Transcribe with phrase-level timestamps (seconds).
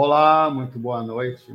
[0.00, 1.52] Olá, muito boa noite.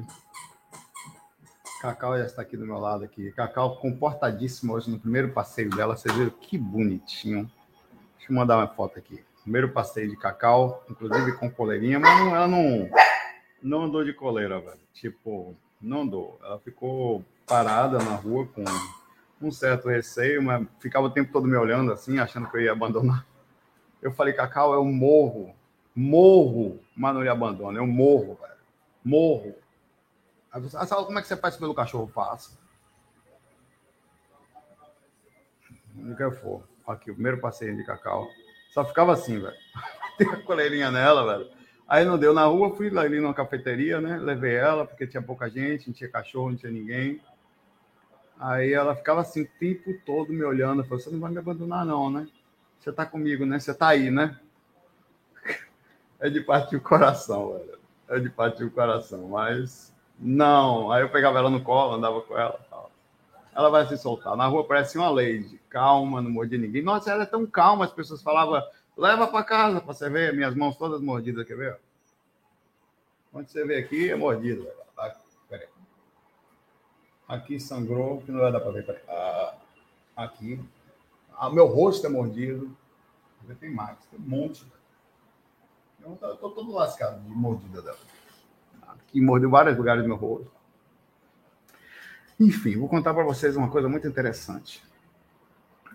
[1.79, 3.31] Cacau já está aqui do meu lado aqui.
[3.31, 5.95] Cacau comportadíssima hoje no primeiro passeio dela.
[5.95, 7.49] Vocês viram que bonitinho.
[8.17, 9.23] Deixa eu mandar uma foto aqui.
[9.43, 12.89] Primeiro passeio de Cacau, inclusive com coleirinha, mas não, ela não,
[13.63, 14.81] não andou de coleira, velho.
[14.91, 16.37] Tipo, não andou.
[16.43, 18.65] Ela ficou parada na rua com
[19.41, 22.73] um certo receio, mas ficava o tempo todo me olhando assim, achando que eu ia
[22.73, 23.25] abandonar.
[24.01, 25.55] Eu falei, Cacau, eu morro
[25.95, 27.77] Morro, mas não lhe abandono.
[27.77, 28.53] Eu morro, velho.
[29.03, 29.55] Morro.
[30.51, 32.11] Aí você, ah, como é que você faz pelo cachorro?
[35.95, 36.63] Não que for.
[36.87, 38.27] Aqui, o primeiro passeio de cacau.
[38.71, 39.55] Só ficava assim, velho.
[40.17, 41.51] Tem a coleirinha nela, velho.
[41.87, 44.17] Aí não deu na rua, fui lá ali numa cafeteria, né?
[44.17, 47.21] Levei ela, porque tinha pouca gente, não tinha cachorro, não tinha ninguém.
[48.39, 50.83] Aí ela ficava assim o tempo todo me olhando.
[50.83, 52.27] Falou: Você não vai me abandonar, não, né?
[52.79, 53.59] Você tá comigo, né?
[53.59, 54.39] Você tá aí, né?
[56.23, 57.77] É de partir o coração, velho.
[58.07, 60.89] É de partir o coração, mas não.
[60.89, 62.59] Aí eu pegava ela no colo, andava com ela.
[63.53, 64.35] Ela vai se soltar.
[64.37, 66.81] Na rua parece uma lady, calma, não mordia ninguém.
[66.81, 68.63] Nossa, ela é tão calma, as pessoas falavam,
[68.95, 71.77] leva para casa para você ver, minhas mãos todas mordidas, quer ver?
[73.33, 74.75] Onde você vê aqui é mordido, velho.
[74.95, 75.15] Tá,
[75.49, 75.67] peraí.
[77.27, 79.03] Aqui sangrou, que não vai dar para ver.
[79.09, 79.55] Ah,
[80.15, 80.57] aqui.
[81.37, 82.75] Ah, meu rosto é mordido.
[83.59, 84.65] Tem mais, tem um monte.
[86.03, 87.97] Eu tô, todo lascado de mordida dela.
[89.07, 90.51] Que mordeu vários lugares do meu rosto.
[92.39, 94.83] Enfim, vou contar para vocês uma coisa muito interessante.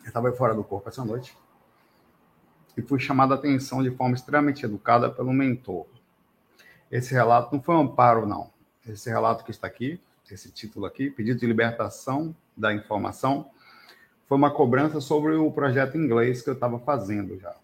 [0.03, 1.37] Eu estava fora do corpo essa noite
[2.77, 5.87] e fui chamado a atenção de forma extremamente educada pelo mentor.
[6.91, 8.51] Esse relato não foi um amparo, não.
[8.87, 13.51] Esse relato que está aqui, esse título aqui, pedido de libertação da informação,
[14.27, 17.55] foi uma cobrança sobre o projeto inglês que eu estava fazendo já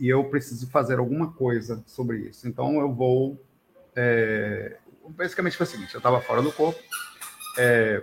[0.00, 2.48] e eu preciso fazer alguma coisa sobre isso.
[2.48, 3.38] Então eu vou.
[3.94, 4.78] É,
[5.10, 6.80] basicamente foi o seguinte: eu estava fora do corpo.
[7.58, 8.02] É,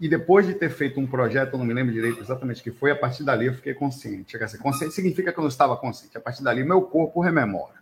[0.00, 2.70] e depois de ter feito um projeto, eu não me lembro direito exatamente o que
[2.70, 4.38] foi, a partir dali eu fiquei consciente.
[4.58, 6.16] Consciente significa que eu não estava consciente.
[6.16, 7.76] A partir dali, meu corpo rememora.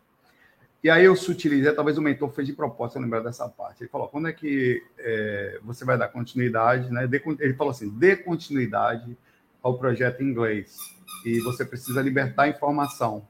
[0.83, 3.85] E aí eu sutilizei, talvez o mentor fez de propósito, eu lembrar dessa parte.
[3.85, 6.91] Ele falou: quando é que é, você vai dar continuidade?
[6.91, 7.09] Né?
[7.39, 9.17] Ele falou assim: dê continuidade
[9.63, 10.95] ao projeto em inglês
[11.25, 13.27] e você precisa libertar informação.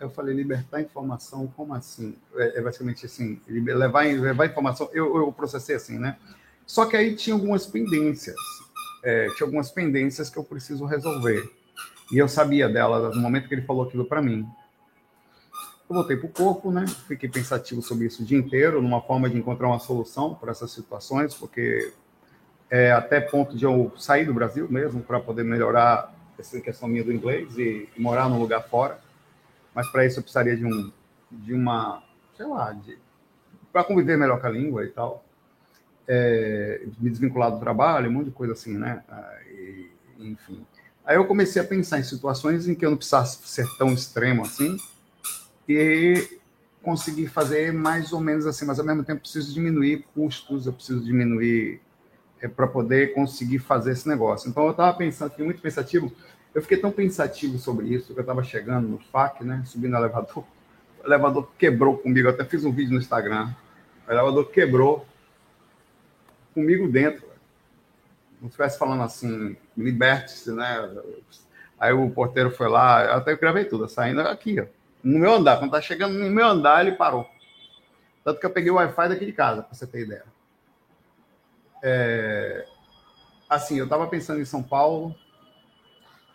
[0.00, 2.14] Eu falei, libertar informação, como assim?
[2.36, 4.88] É, é basicamente assim, levar, levar informação.
[4.92, 6.16] Eu, eu processei assim, né?
[6.64, 8.36] Só que aí tinha algumas pendências.
[9.02, 11.50] É, tinha algumas pendências que eu preciso resolver.
[12.12, 14.46] E eu sabia dela no momento que ele falou aquilo para mim.
[15.88, 16.84] Eu voltei para o corpo, né?
[17.06, 20.70] Fiquei pensativo sobre isso o dia inteiro, numa forma de encontrar uma solução para essas
[20.70, 21.92] situações, porque
[22.70, 27.04] é, até ponto de eu sair do Brasil mesmo para poder melhorar essa questão minha
[27.04, 29.00] do inglês e, e morar num lugar fora.
[29.74, 30.92] Mas para isso eu precisaria de um,
[31.30, 32.02] de uma,
[32.36, 32.98] sei lá, de,
[33.72, 35.24] para conviver melhor com a língua e tal.
[36.06, 39.02] É, me desvincular do trabalho, um monte de coisa assim, né?
[39.50, 40.64] E, enfim.
[41.04, 44.42] Aí eu comecei a pensar em situações em que eu não precisasse ser tão extremo
[44.42, 44.76] assim
[45.68, 46.38] e
[46.82, 51.04] conseguir fazer mais ou menos assim, mas ao mesmo tempo preciso diminuir custos, eu preciso
[51.04, 51.80] diminuir
[52.40, 54.48] é, para poder conseguir fazer esse negócio.
[54.48, 56.12] Então eu estava pensando, fiquei muito pensativo.
[56.54, 59.62] Eu fiquei tão pensativo sobre isso que eu estava chegando no FAC, né?
[59.66, 60.44] Subindo no elevador.
[61.02, 62.28] O elevador quebrou comigo.
[62.28, 63.52] Eu até fiz um vídeo no Instagram.
[64.06, 65.06] O elevador quebrou
[66.54, 67.28] comigo dentro.
[68.40, 70.90] Não estivesse falando assim, liberte-se, né?
[71.78, 74.66] Aí o porteiro foi lá, até eu gravei tudo, saindo aqui, ó,
[75.02, 75.58] no meu andar.
[75.58, 77.28] Quando tá chegando no meu andar, ele parou.
[78.24, 80.24] Tanto que eu peguei o Wi-Fi daqui de casa, para você ter ideia.
[81.82, 82.66] É,
[83.48, 85.14] assim, eu estava pensando em São Paulo,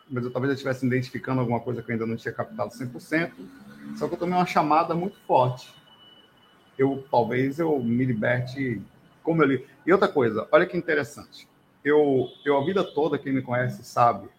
[0.09, 3.31] mas eu talvez eu estivesse identificando alguma coisa que eu ainda não tinha captado 100%,
[3.95, 5.73] só que eu tomei uma chamada muito forte.
[6.77, 8.81] Eu talvez eu me liberte
[9.21, 9.67] como eu li.
[9.85, 11.47] E outra coisa, olha que interessante.
[11.83, 14.29] Eu, eu a vida toda quem me conhece sabe.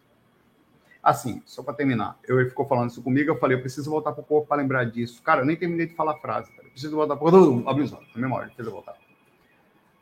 [1.03, 4.13] Assim, só para terminar, eu ele ficou falando isso comigo, eu falei, eu preciso voltar
[4.13, 5.23] para o corpo para lembrar disso.
[5.23, 6.67] Cara, eu nem terminei de falar a frase, cara.
[6.67, 7.69] Eu preciso voltar para o.
[7.69, 8.97] Abriu os olhos, a memória, eu voltar.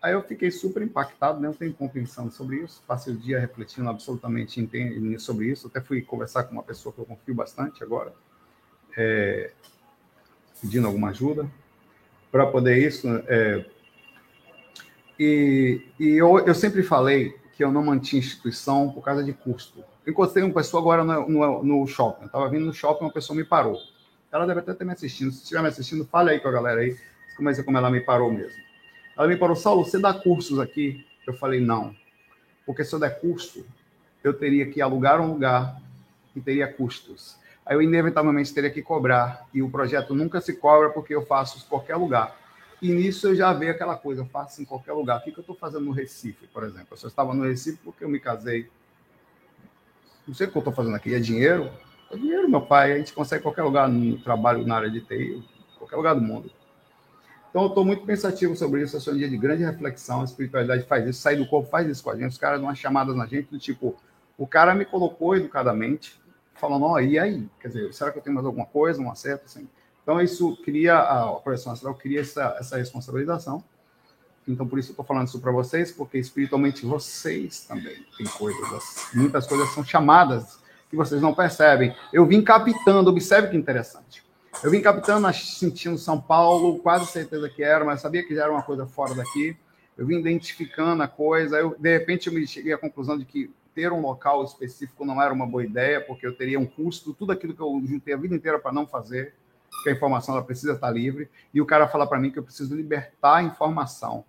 [0.02, 1.46] Aí eu fiquei super impactado, né?
[1.46, 4.68] Eu tenho compreensão sobre isso, passei o dia refletindo absolutamente
[5.20, 5.68] sobre isso.
[5.68, 8.12] Até fui conversar com uma pessoa que eu confio bastante agora,
[8.98, 9.52] é,
[10.60, 11.48] pedindo alguma ajuda
[12.32, 13.06] para poder isso.
[13.28, 13.64] É,
[15.16, 19.84] e, e eu, eu sempre falei que eu não mantinha instituição por causa de custo.
[20.04, 22.26] Encostei uma pessoa agora no, no, no shopping.
[22.26, 23.78] Estava vindo no shopping, uma pessoa me parou.
[24.32, 25.30] Ela deve até estar me assistindo.
[25.30, 26.96] Se estiver me assistindo, fale aí com a galera aí.
[27.36, 28.71] Comece como ela me parou mesmo.
[29.16, 31.06] Ela me parou, Saulo, você dá cursos aqui?
[31.26, 31.94] Eu falei, não.
[32.64, 33.66] Porque se eu der curso,
[34.22, 35.80] eu teria que alugar um lugar
[36.34, 37.36] e teria custos.
[37.64, 39.46] Aí eu inevitavelmente teria que cobrar.
[39.52, 42.36] E o projeto nunca se cobra porque eu faço em qualquer lugar.
[42.80, 45.18] E nisso eu já vejo aquela coisa, eu faço em qualquer lugar.
[45.18, 46.88] O que, que eu estou fazendo no Recife, por exemplo?
[46.90, 48.68] Eu só estava no Recife porque eu me casei.
[50.26, 51.14] Não sei o que eu estou fazendo aqui.
[51.14, 51.70] É dinheiro?
[52.10, 52.92] É dinheiro, meu pai.
[52.92, 55.42] A gente consegue em qualquer lugar no trabalho na área de TI,
[55.78, 56.50] qualquer lugar do mundo.
[57.52, 58.96] Então, eu estou muito pensativo sobre isso.
[58.96, 60.22] Esse é um dia de grande reflexão.
[60.22, 62.30] A espiritualidade faz isso, sair do corpo faz isso com a gente.
[62.30, 63.94] Os caras dão umas chamadas na gente do tipo:
[64.38, 66.18] o cara me colocou educadamente,
[66.54, 67.46] falando, ó, oh, e aí?
[67.60, 69.44] Quer dizer, será que eu tenho mais alguma coisa, um acerto?
[69.44, 69.68] Assim?
[70.02, 73.62] Então, isso cria, a projeção astral cria essa, essa responsabilização.
[74.48, 79.10] Então, por isso eu estou falando isso para vocês, porque espiritualmente vocês também têm coisas,
[79.14, 80.58] muitas coisas são chamadas
[80.88, 81.94] que vocês não percebem.
[82.12, 84.24] Eu vim captando, observe que interessante.
[84.62, 88.52] Eu vim captando, sentindo São Paulo, quase certeza que era, mas sabia que já era
[88.52, 89.56] uma coisa fora daqui.
[89.96, 93.50] Eu vim identificando a coisa, eu, de repente eu me cheguei à conclusão de que
[93.74, 97.32] ter um local específico não era uma boa ideia, porque eu teria um custo, tudo
[97.32, 99.34] aquilo que eu juntei a vida inteira para não fazer
[99.82, 102.42] que a informação ela precisa estar livre, e o cara fala para mim que eu
[102.42, 104.24] preciso libertar a informação.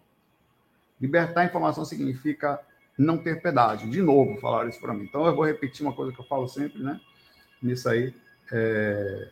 [1.00, 2.60] Libertar a informação significa
[2.98, 3.90] não ter pedágio.
[3.90, 5.04] De novo, falaram isso para mim.
[5.04, 7.00] Então, eu vou repetir uma coisa que eu falo sempre, né?
[7.62, 8.16] Nisso aí,
[8.52, 9.30] é,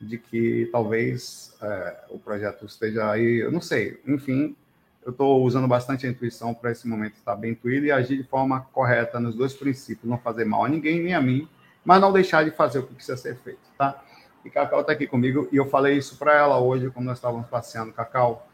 [0.00, 4.56] de que talvez é, o projeto esteja aí, eu não sei, enfim,
[5.04, 8.24] eu estou usando bastante a intuição para esse momento estar bem intuído e agir de
[8.24, 11.48] forma correta nos dois princípios, não fazer mal a ninguém nem a mim,
[11.84, 14.02] mas não deixar de fazer o que precisa ser feito, tá?
[14.44, 17.46] E Cacau está aqui comigo e eu falei isso para ela hoje, quando nós estávamos
[17.48, 17.92] passeando.
[17.92, 18.48] Cacau,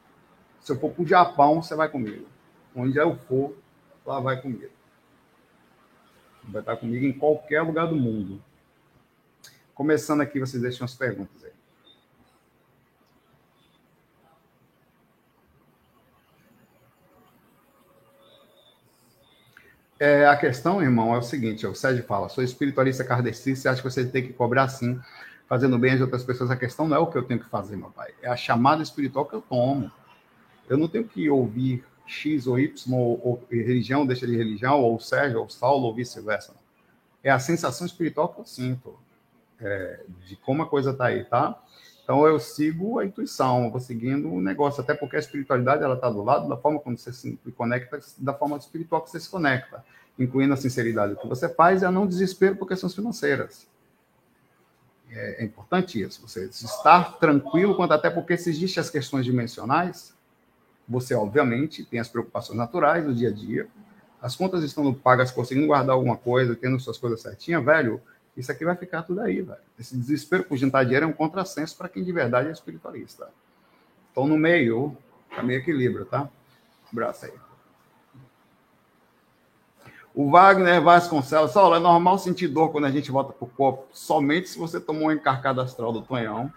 [0.61, 2.27] se eu for para o Japão, você vai comigo.
[2.75, 3.57] Onde eu for,
[4.05, 4.73] lá vai comigo.
[6.43, 8.43] Vai estar comigo em qualquer lugar do mundo.
[9.77, 11.53] Começando aqui, vocês deixam as perguntas aí.
[20.01, 23.89] É, a questão, irmão, é o seguinte: o Sérgio fala, sou espiritualista kardecista, acha que
[23.89, 24.99] você tem que cobrar sim
[25.47, 26.51] fazendo bem às outras pessoas.
[26.51, 28.15] A questão não é o que eu tenho que fazer, meu pai.
[28.23, 29.93] É a chamada espiritual que eu tomo.
[30.71, 34.99] Eu não tenho que ouvir X ou Y, ou, ou religião deixa de religião, ou
[34.99, 36.55] Sérgio, ou Saulo, ou vice-versa.
[37.23, 38.99] É a sensação espiritual que eu sinto,
[39.61, 41.61] é, de como a coisa está aí, tá?
[42.03, 45.97] Então eu sigo a intuição, eu vou seguindo o negócio, até porque a espiritualidade ela
[45.97, 49.29] está do lado da forma como você se conecta, da forma espiritual que você se
[49.29, 49.85] conecta,
[50.17, 53.67] incluindo a sinceridade do que você faz a não desespero por questões financeiras.
[55.11, 60.15] É, é, importante isso, você estar tranquilo, quanto até porque se existem as questões dimensionais,
[60.89, 63.69] você obviamente tem as preocupações naturais do dia a dia,
[64.21, 68.01] as contas estão pagas, conseguindo guardar alguma coisa, tendo suas coisas certinhas, velho,
[68.37, 69.59] isso aqui vai ficar tudo aí, velho.
[69.79, 73.29] Esse desespero por juntar dinheiro é um contrassenso para quem de verdade é espiritualista.
[74.13, 74.97] Então, no meio,
[75.35, 76.23] tá meio equilíbrio, tá?
[76.23, 76.29] Um
[76.93, 77.33] abraço aí.
[80.15, 83.87] O Wagner Vasconcelos, Saulo, é normal sentir dor quando a gente volta para o corpo,
[83.93, 86.53] somente se você tomou um encarcado astral do Tonhão.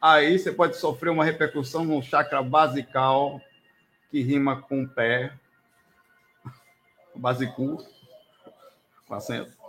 [0.00, 3.40] Aí você pode sofrer uma repercussão no chakra basical,
[4.10, 5.32] que rima com pé,
[7.16, 7.82] basicu,
[9.06, 9.61] com acento.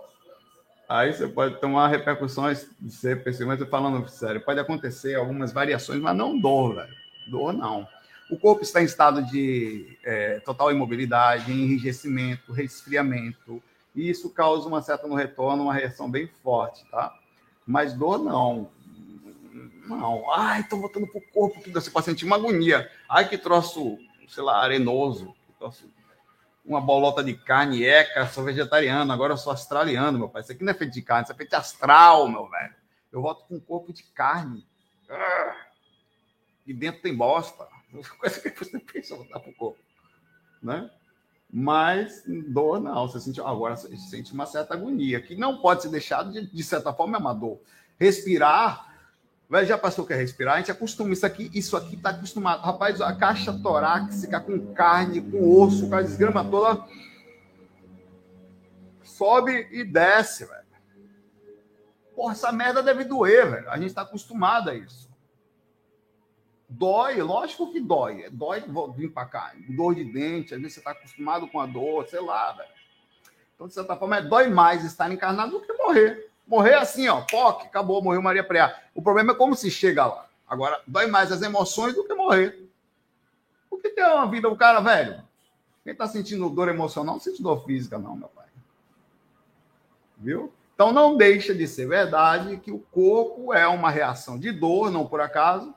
[0.88, 6.16] Aí você pode tomar repercussões de ser pessimista, falando sério, pode acontecer algumas variações, mas
[6.16, 6.94] não dor, velho.
[7.30, 7.88] Dor não.
[8.30, 13.62] O corpo está em estado de é, total imobilidade, enrijecimento, resfriamento,
[13.94, 17.14] e isso causa uma certa no retorno, uma reação bem forte, tá?
[17.66, 18.70] Mas dor não.
[19.86, 20.30] Não.
[20.32, 22.90] Ai, estou voltando para o corpo, que você pode sentir uma agonia.
[23.08, 23.98] Ai, que troço,
[24.28, 25.88] sei lá, arenoso, que troço
[26.64, 30.42] uma bolota de carne, eca, sou vegetariano, agora eu sou australiano, meu pai.
[30.42, 32.74] Isso aqui não é feito de carne, isso é feito de astral, meu velho.
[33.12, 34.66] Eu volto com um corpo de carne.
[36.66, 37.68] E dentro tem bosta
[38.18, 39.78] coisa que você pensa voltar para o corpo,
[40.62, 40.90] né?
[41.50, 45.88] Mas dor não, você sente agora você sente uma certa agonia que não pode ser
[45.88, 47.60] deixado de, de certa forma é uma dor.
[47.96, 48.93] Respirar,
[49.48, 52.62] velho, já passou que é respirar, a gente acostuma isso aqui, isso aqui tá acostumado.
[52.62, 56.86] Rapaz, a caixa torácica com carne, com osso, com a desgrama toda
[59.14, 60.64] sobe e desce, velho.
[62.14, 63.70] Porra, essa merda deve doer, velho.
[63.70, 65.10] A gente está acostumado a isso.
[66.68, 68.28] Dói, lógico que dói.
[68.30, 68.64] Dói
[68.96, 69.52] vir para cá.
[69.68, 72.68] Dor de dente, às vezes você está acostumado com a dor, sei lá, velho.
[73.54, 76.30] Então, de certa forma, é, dói mais estar encarnado do que morrer.
[76.46, 78.78] Morrer assim, ó, POC, acabou, morreu Maria Preá.
[78.94, 80.28] O problema é como se chega lá.
[80.46, 82.68] Agora, dói mais as emoções do que morrer.
[83.70, 85.22] O que tem uma vida, o cara, velho?
[85.82, 88.46] Quem está sentindo dor emocional não sente dor física, não, meu pai.
[90.18, 90.52] Viu?
[90.74, 95.06] Então, não deixa de ser verdade que o corpo é uma reação de dor, não
[95.06, 95.74] por acaso,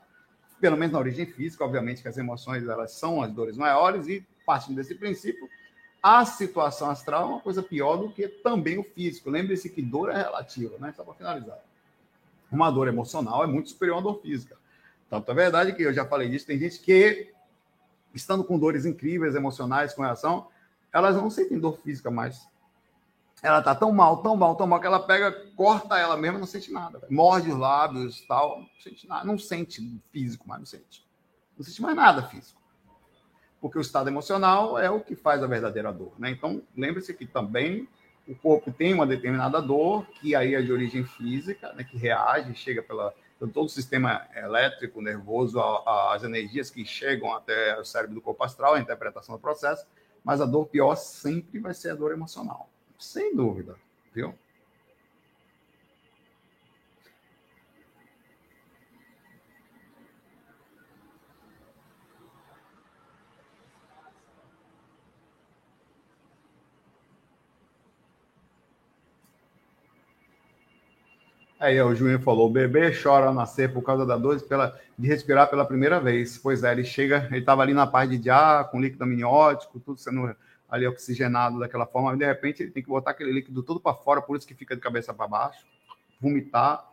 [0.60, 4.26] pelo menos na origem física, obviamente que as emoções elas são as dores maiores, e
[4.44, 5.48] partindo desse princípio,
[6.02, 9.30] a situação astral é uma coisa pior do que também o físico.
[9.30, 10.92] Lembre-se que dor é relativa, né?
[10.96, 11.58] Só para finalizar.
[12.50, 14.56] Uma dor emocional é muito superior à dor física.
[15.10, 17.32] Tanto é verdade que eu já falei disso, tem gente que,
[18.14, 20.48] estando com dores incríveis, emocionais, com reação,
[20.92, 22.46] elas não sentem dor física mais.
[23.42, 26.46] Ela tá tão mal, tão mal, tão mal, que ela pega, corta ela mesma, não
[26.46, 27.06] sente nada.
[27.08, 29.24] Morde os lábios tal, não sente nada.
[29.24, 31.06] Não sente físico, mas não sente.
[31.56, 32.57] Não sente mais nada físico
[33.60, 36.12] porque o estado emocional é o que faz a verdadeira dor.
[36.18, 36.30] Né?
[36.30, 37.88] Então, lembre-se que também
[38.26, 42.54] o corpo tem uma determinada dor, que aí é de origem física, né, que reage,
[42.54, 48.16] chega pela, pelo todo o sistema elétrico, nervoso, as energias que chegam até o cérebro
[48.16, 49.86] do corpo astral, a interpretação do processo,
[50.22, 53.76] mas a dor pior sempre vai ser a dor emocional, sem dúvida,
[54.12, 54.34] viu?
[71.58, 75.08] Aí o Juninho falou: o bebê chora ao nascer por causa da dor pela, de
[75.08, 76.38] respirar pela primeira vez.
[76.38, 79.98] Pois é, ele chega, ele estava ali na parte de ar, com líquido amniótico, tudo
[79.98, 80.34] sendo
[80.68, 84.20] ali oxigenado daquela forma, de repente ele tem que botar aquele líquido tudo para fora,
[84.20, 85.64] por isso que fica de cabeça para baixo,
[86.20, 86.84] vomitar,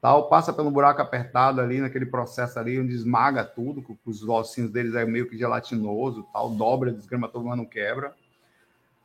[0.00, 4.70] tal, passa pelo buraco apertado ali, naquele processo ali, onde esmaga tudo, com os ossinhos
[4.70, 8.14] deles é meio que gelatinoso, tal, dobra, desgrama todo, mas não quebra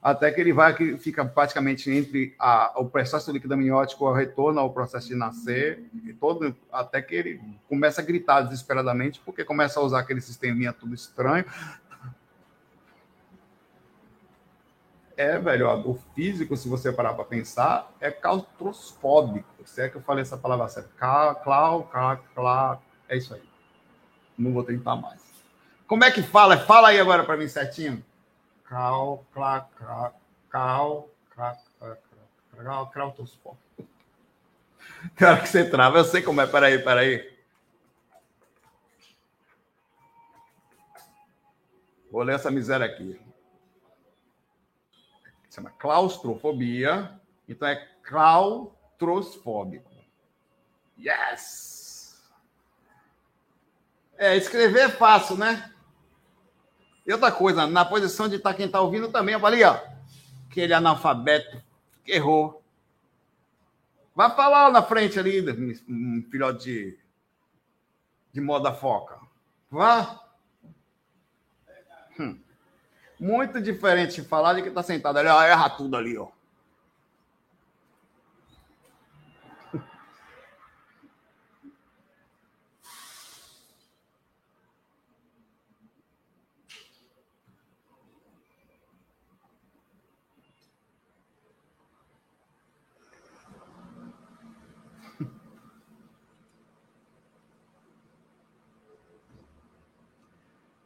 [0.05, 4.59] até que ele vai que fica praticamente entre a, o processo líquido amniótico ao retorno
[4.59, 9.79] ao processo de nascer, e todo, até que ele começa a gritar desesperadamente, porque começa
[9.79, 11.43] a usar aquele sisteminha tudo estranho.
[15.17, 19.50] É, velho, o físico, se você parar para pensar, é claustrofóbico.
[19.65, 20.91] Se é que eu falei essa palavra certa.
[21.00, 23.41] Clau, clau, clau, é isso aí.
[24.38, 25.19] Não vou tentar mais.
[25.88, 26.59] Como é que fala?
[26.59, 28.05] Fala aí agora para mim certinho
[28.67, 30.13] cal, cla, cla,
[30.50, 31.57] cal, cla,
[32.51, 33.55] cla, crautospor.
[35.15, 36.48] Tem hora que você trava, eu sei como é.
[36.48, 37.36] Peraí, peraí.
[42.12, 43.19] Vou ler essa miséria aqui.
[45.51, 47.19] Chama claustrofobia.
[47.48, 49.91] Então é claustrofóbico.
[50.98, 52.24] Yes!
[54.17, 55.75] É, escrever é fácil, né?
[57.05, 59.79] E outra coisa, na posição de estar tá quem está ouvindo também, eu falei, ó,
[60.50, 61.62] aquele analfabeto
[62.03, 62.63] que errou.
[64.15, 65.41] Vai falar na frente ali,
[65.88, 67.00] um filhote de,
[68.33, 69.19] de moda foca.
[69.69, 70.21] Vá.
[72.19, 72.39] Hum.
[73.19, 76.29] Muito diferente de falar de que está sentado ali, ó, erra tudo ali, ó.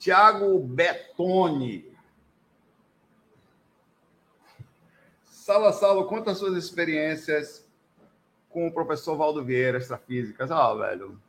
[0.09, 1.85] Tiago Betone.
[5.23, 7.63] Sala, Sala, conta as suas experiências
[8.49, 10.49] com o professor Valdo Vieira, extrafísicas.
[10.49, 11.21] Ah, velho.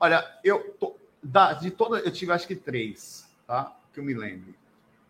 [0.00, 3.72] Olha, eu tô, da, de todas, eu tive acho que três, tá?
[3.92, 4.52] Que eu me lembro.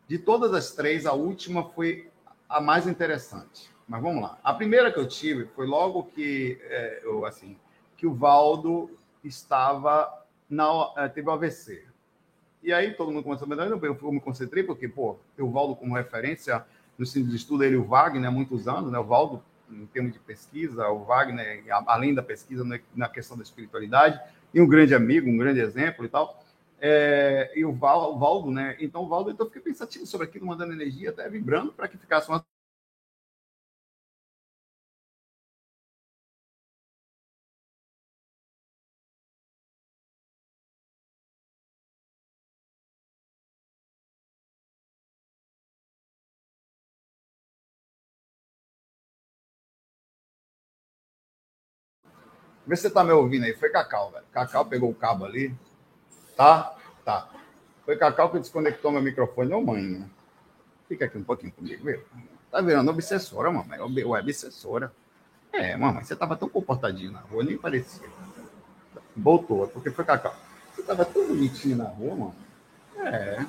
[0.06, 2.10] De todas as três, a última foi
[2.46, 3.70] a mais interessante.
[3.88, 4.38] Mas vamos lá.
[4.44, 7.56] A primeira que eu tive foi logo que é, eu, assim,
[7.96, 8.90] que o Valdo
[9.24, 11.95] estava na, é, teve o AVC.
[12.66, 15.94] E aí todo mundo começou a me eu me concentrei, porque, pô, eu Valdo como
[15.94, 16.64] referência
[16.98, 18.98] no centro de estudo, ele e o Wagner há muitos anos, né?
[18.98, 24.20] O Valdo, em termos de pesquisa, o Wagner, além da pesquisa na questão da espiritualidade,
[24.52, 26.42] e um grande amigo, um grande exemplo e tal.
[26.80, 28.76] É, e o Valdo, né?
[28.80, 31.96] Então, o Valdo, então eu fiquei pensativo sobre aquilo, mandando energia, até vibrando, para que
[31.96, 32.44] ficasse uma
[52.66, 53.54] Vê se você tá me ouvindo aí.
[53.54, 54.24] Foi Cacau, velho.
[54.32, 55.54] Cacau pegou o cabo ali.
[56.36, 56.74] Tá?
[57.04, 57.28] Tá.
[57.84, 59.52] Foi Cacau que desconectou meu microfone.
[59.52, 60.08] Ô, mãe, né?
[60.88, 62.02] fica aqui um pouquinho comigo, viu?
[62.50, 63.80] Tá virando obsessora, mamãe.
[63.80, 64.92] Web obsessora.
[65.52, 68.08] É, mamãe, você tava tão comportadinho na rua, nem parecia.
[69.16, 70.34] Voltou, porque foi Cacau.
[70.74, 72.34] Você tava tão bonitinho na rua, mano.
[72.98, 73.44] É.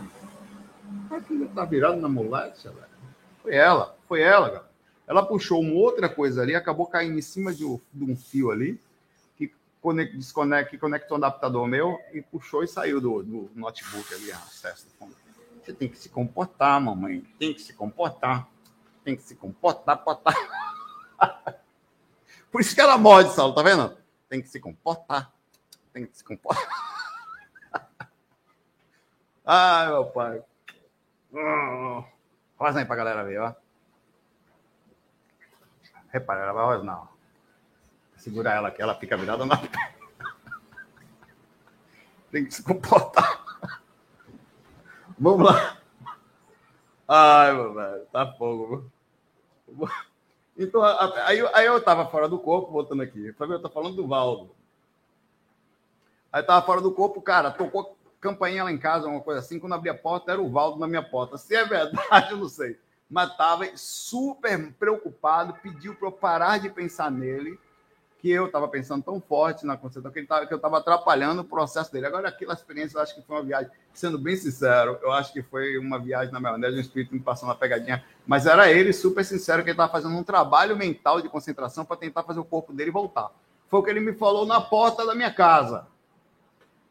[1.09, 2.87] A filha tá virada na moléstia, velho.
[3.41, 4.67] Foi ela, foi ela, cara.
[5.07, 8.79] Ela puxou uma outra coisa ali, acabou caindo em cima de um, fio ali,
[9.93, 14.87] desconect, conectou um adaptador meu e puxou e saiu do, do notebook ali, acesso.
[15.61, 17.21] Você tem que se comportar, mamãe.
[17.37, 18.47] Tem que se comportar.
[19.03, 20.33] Tem que se comportar, potar.
[22.51, 23.97] Por isso que ela morde, Saulo, tá vendo?
[24.29, 25.33] Tem que se comportar.
[25.91, 26.67] Tem que se comportar.
[29.45, 30.43] Ai, meu pai.
[32.57, 33.53] Rosa aí pra galera ver, ó.
[36.09, 37.07] Repara, ela vai rosnar.
[38.17, 39.57] Segurar ela aqui, ela fica virada na
[42.31, 43.45] Tem que se comportar.
[45.17, 45.77] Vamos lá.
[47.07, 48.91] Ai, meu velho, tá fogo.
[50.57, 53.33] Então, aí, aí eu tava fora do corpo, voltando aqui.
[53.39, 54.55] Eu tô falando do Valdo.
[56.31, 59.59] Aí tava fora do corpo, cara, tocou campainha lá em casa, uma coisa assim.
[59.59, 61.37] Quando abri a porta, era o Valdo na minha porta.
[61.37, 62.79] Se é verdade, eu não sei.
[63.09, 67.57] Mas estava super preocupado, pediu para eu parar de pensar nele,
[68.27, 71.43] que eu estava pensando tão forte na concentração, que, ele tava, que eu estava atrapalhando
[71.43, 72.07] o processo dele.
[72.07, 75.41] Agora, aquela experiência, eu acho que foi uma viagem, sendo bem sincero, eu acho que
[75.41, 79.23] foi uma viagem na maionese, um espírito me passando uma pegadinha, mas era ele super
[79.23, 82.73] sincero que ele estava fazendo um trabalho mental de concentração para tentar fazer o corpo
[82.73, 83.31] dele voltar.
[83.69, 85.87] Foi o que ele me falou na porta da minha casa.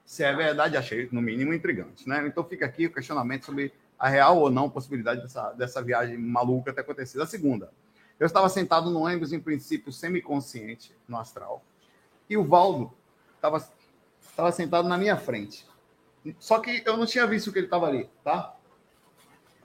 [0.06, 2.26] Se é verdade, achei no mínimo intrigante, né?
[2.26, 6.72] Então fica aqui o questionamento sobre a real ou não possibilidade dessa, dessa viagem maluca
[6.72, 7.22] ter acontecido.
[7.22, 7.70] A segunda,
[8.18, 11.62] eu estava sentado no ônibus, em princípio, semiconsciente, no astral,
[12.28, 12.92] e o Valdo
[13.36, 13.64] estava,
[14.20, 15.66] estava sentado na minha frente.
[16.38, 18.56] Só que eu não tinha visto que ele estava ali, tá?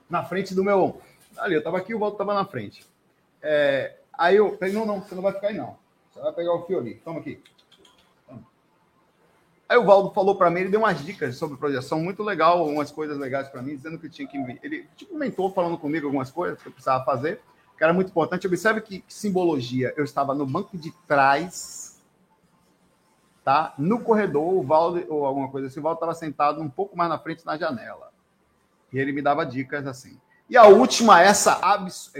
[0.08, 1.00] Na frente do meu.
[1.36, 2.86] Ali, eu estava aqui, o Valdo estava na frente.
[3.40, 5.76] É, aí eu falei: não, não, você não vai ficar aí, não.
[6.10, 6.94] Você vai pegar o fio ali.
[6.96, 7.42] Toma aqui.
[9.68, 12.90] Aí o Valdo falou para mim, ele deu umas dicas sobre projeção muito legal, umas
[12.90, 14.36] coisas legais para mim, dizendo que tinha que.
[14.62, 17.40] Ele tipo, falando comigo algumas coisas que eu precisava fazer,
[17.82, 18.46] que era muito importante.
[18.46, 19.92] Observe que, que simbologia.
[19.96, 22.00] Eu estava no banco de trás,
[23.42, 23.74] tá?
[23.76, 27.18] No corredor, o Valdo, ou alguma coisa assim, o estava sentado um pouco mais na
[27.18, 28.12] frente na janela.
[28.92, 30.16] E ele me dava dicas assim.
[30.48, 32.12] E a última, essa abs...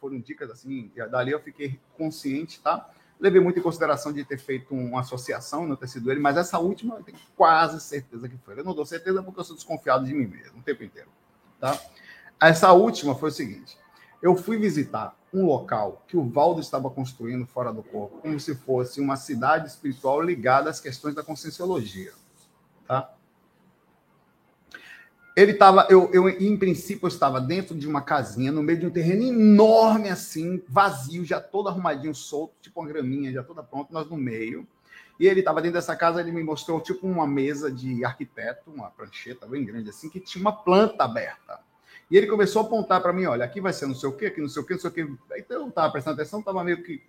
[0.00, 2.90] foram dicas assim, dali eu fiquei consciente, tá?
[3.20, 6.58] Levei muito em consideração de ter feito uma associação, não ter sido ele, mas essa
[6.58, 8.58] última eu tenho quase certeza que foi.
[8.58, 11.08] Eu não dou certeza porque eu sou desconfiado de mim mesmo o tempo inteiro.
[11.60, 11.78] Tá?
[12.40, 13.78] Essa última foi o seguinte:
[14.24, 18.54] eu fui visitar um local que o Valdo estava construindo fora do corpo, como se
[18.54, 22.10] fosse uma cidade espiritual ligada às questões da conscienciologia.
[22.88, 23.12] Tá?
[25.36, 28.86] Ele estava, eu, eu, em princípio, eu estava dentro de uma casinha, no meio de
[28.86, 33.92] um terreno enorme assim, vazio, já todo arrumadinho, solto, tipo uma graminha, já toda pronta,
[33.92, 34.66] nós no meio.
[35.20, 38.90] E ele estava dentro dessa casa, ele me mostrou tipo uma mesa de arquiteto, uma
[38.90, 41.60] prancheta bem grande assim, que tinha uma planta aberta.
[42.10, 44.26] E ele começou a apontar para mim, olha, aqui vai ser não sei o quê,
[44.26, 45.08] aqui não sei o quê, não sei o quê.
[45.36, 47.02] Então eu não estava prestando atenção, estava meio que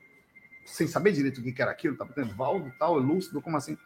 [0.65, 3.77] sem saber direito o que era aquilo, estava tendo Valdo, tal, lúcido, como assim?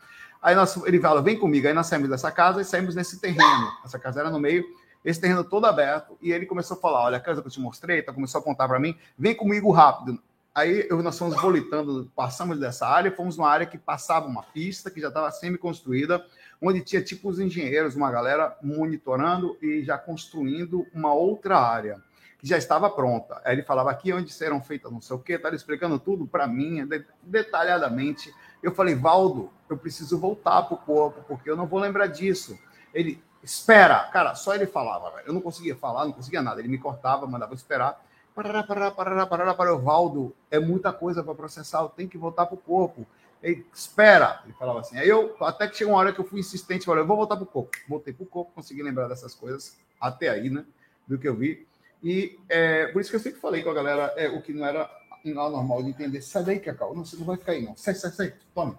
[0.42, 1.68] Aí nós, ele fala, vem comigo.
[1.68, 3.72] Aí nós saímos dessa casa e saímos nesse terreno.
[3.84, 4.64] Essa casa era no meio,
[5.04, 6.18] esse terreno todo aberto.
[6.22, 8.42] E ele começou a falar: olha, a casa que eu te mostrei, tá, começou a
[8.42, 10.22] apontar para mim, vem comigo rápido.
[10.56, 15.00] Aí nós fomos volitando, passamos dessa área, fomos numa área que passava uma pista que
[15.00, 16.26] já estava semi-construída,
[16.62, 22.02] onde tinha tipo os engenheiros, uma galera monitorando e já construindo uma outra área
[22.40, 23.42] que já estava pronta.
[23.44, 26.48] Aí ele falava aqui onde serão feitas não sei o quê, estava explicando tudo para
[26.48, 26.88] mim,
[27.22, 28.34] detalhadamente.
[28.64, 32.58] Eu falei, Valdo, eu preciso voltar para o corpo, porque eu não vou lembrar disso.
[32.94, 35.28] Ele, espera, cara, só ele falava, velho.
[35.28, 36.62] Eu não conseguia falar, não conseguia nada.
[36.62, 38.02] Ele me cortava, mandava esperar.
[38.34, 39.78] Parará, parará, parará, parará, parará.
[39.78, 43.06] Valdo, é muita coisa para processar, eu tenho que voltar para o corpo.
[43.42, 44.98] Ele, espera, ele falava assim.
[44.98, 47.36] Aí eu, até que chegou uma hora que eu fui insistente, falei, eu vou voltar
[47.36, 47.78] para o corpo.
[47.88, 50.66] Voltei para o corpo, consegui lembrar dessas coisas, até aí, né,
[51.08, 51.66] do que eu vi.
[52.04, 54.66] E é, por isso que eu sempre falei com a galera, é, o que não
[54.66, 54.90] era
[55.24, 56.22] normal de entender.
[56.22, 56.96] Sai daí, Cacau.
[56.96, 57.76] Não, você não vai ficar aí, não.
[57.76, 58.34] Sai, sai, sai.
[58.54, 58.78] Tome.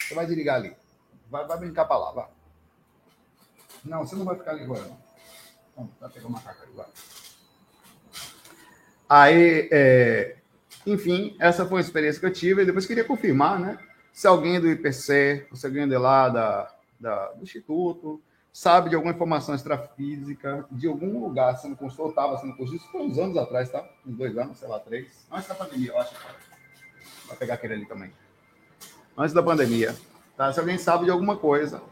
[0.00, 0.74] Você vai desligar ali.
[1.30, 2.28] Vai, vai brincar para lá, vai.
[3.84, 4.98] Não, você não vai ficar ali agora, não.
[5.74, 6.86] Toma, vai pegar uma caca vai.
[9.08, 10.37] Aí, é,
[10.86, 12.62] enfim, essa foi uma experiência que eu tive.
[12.62, 13.78] E depois queria confirmar, né?
[14.12, 18.20] Se alguém do IPC, se alguém de lá da, da, do Instituto,
[18.52, 23.18] sabe de alguma informação extrafísica, de algum lugar sendo estava sendo construído, isso foi uns
[23.18, 23.88] anos atrás, tá?
[24.04, 25.26] Uns dois anos, sei lá, três.
[25.30, 26.14] Antes da pandemia, eu acho.
[27.26, 28.12] Vai pegar aquele ali também.
[29.16, 29.94] Antes da pandemia.
[30.36, 30.52] Tá?
[30.52, 31.82] Se alguém sabe de alguma coisa,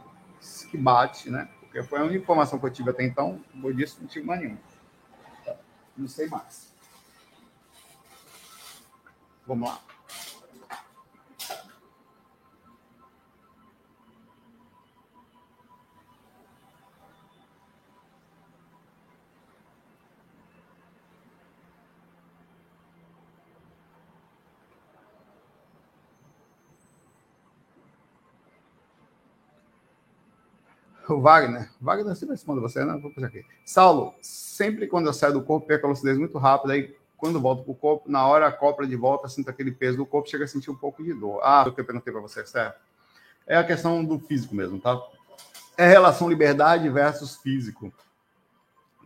[0.71, 1.49] que bate, né?
[1.61, 4.41] Porque foi a única informação que eu tive até então, depois disso não tive mais
[4.41, 4.59] nenhuma.
[5.97, 6.75] Não sei mais.
[9.47, 9.81] Vamos lá.
[31.09, 31.71] O Wagner.
[31.81, 32.99] Wagner sempre responde você, né?
[33.01, 33.45] Vou puxar aqui.
[33.65, 36.73] Saulo, sempre quando eu saio do corpo, perco a lucidez muito rápido.
[36.73, 39.97] Aí, quando volto para o corpo, na hora a cópula de volta, sinto aquele peso
[39.97, 41.41] do corpo, chega a sentir um pouco de dor.
[41.43, 42.81] Ah, eu perguntei para você, certo?
[43.47, 45.01] É a questão do físico mesmo, tá?
[45.77, 47.93] É relação liberdade versus físico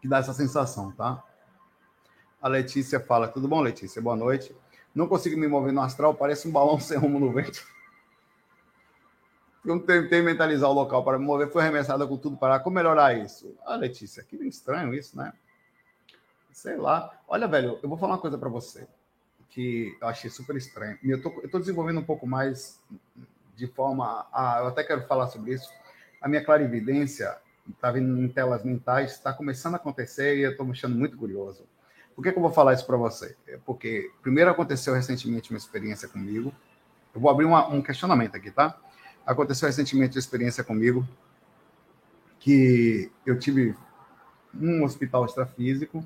[0.00, 1.22] que dá essa sensação, tá?
[2.40, 4.00] A Letícia fala: Tudo bom, Letícia?
[4.00, 4.54] Boa noite.
[4.94, 7.62] Não consigo me mover no astral, parece um balão sem rumo no vento.
[9.64, 13.18] Eu tentei mentalizar o local para me mover, foi arremessada com tudo para como melhorar
[13.18, 13.54] isso?
[13.66, 15.34] Ah, Letícia, que estranho isso, né?
[16.52, 17.10] Sei lá.
[17.28, 18.86] Olha, velho, eu vou falar uma coisa para você
[19.50, 20.98] que eu achei super estranho.
[21.02, 22.80] Eu tô, eu tô desenvolvendo um pouco mais
[23.56, 24.26] de forma
[24.60, 25.68] eu até quero falar sobre isso.
[26.20, 27.36] A minha clarividência
[27.68, 31.16] está vindo em telas mentais, está começando a acontecer e eu estou me achando muito
[31.16, 31.64] curioso.
[32.14, 33.36] Por que, que eu vou falar isso para você?
[33.46, 36.54] É porque primeiro aconteceu recentemente uma experiência comigo.
[37.14, 38.78] Eu vou abrir uma, um questionamento aqui, tá?
[39.26, 41.06] Aconteceu recentemente uma experiência comigo
[42.38, 43.74] que eu tive
[44.54, 46.04] um hospital extrafísico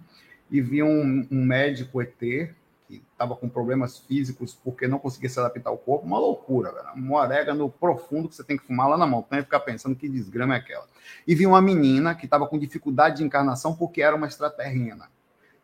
[0.50, 5.40] e vi um, um médico ET que estava com problemas físicos porque não conseguia se
[5.40, 6.06] adaptar ao corpo.
[6.06, 6.88] Uma loucura, velho.
[6.96, 10.08] Um orégano profundo que você tem que fumar lá na montanha e ficar pensando que
[10.08, 10.86] desgrama é aquela.
[11.26, 15.08] E vi uma menina que estava com dificuldade de encarnação porque era uma extraterrena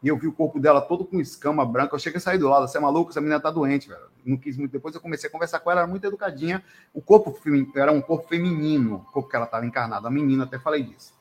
[0.02, 1.94] e eu vi o corpo dela todo com escama branca.
[1.94, 3.10] Eu cheguei a sair do lado, você é maluco?
[3.10, 4.08] Essa menina tá doente, velho.
[4.24, 4.72] Não quis muito.
[4.72, 6.64] Depois eu comecei a conversar com ela, era muito educadinha.
[6.94, 7.38] O corpo
[7.76, 11.12] era um corpo feminino, o corpo que ela estava encarnada, a menina, até falei disso.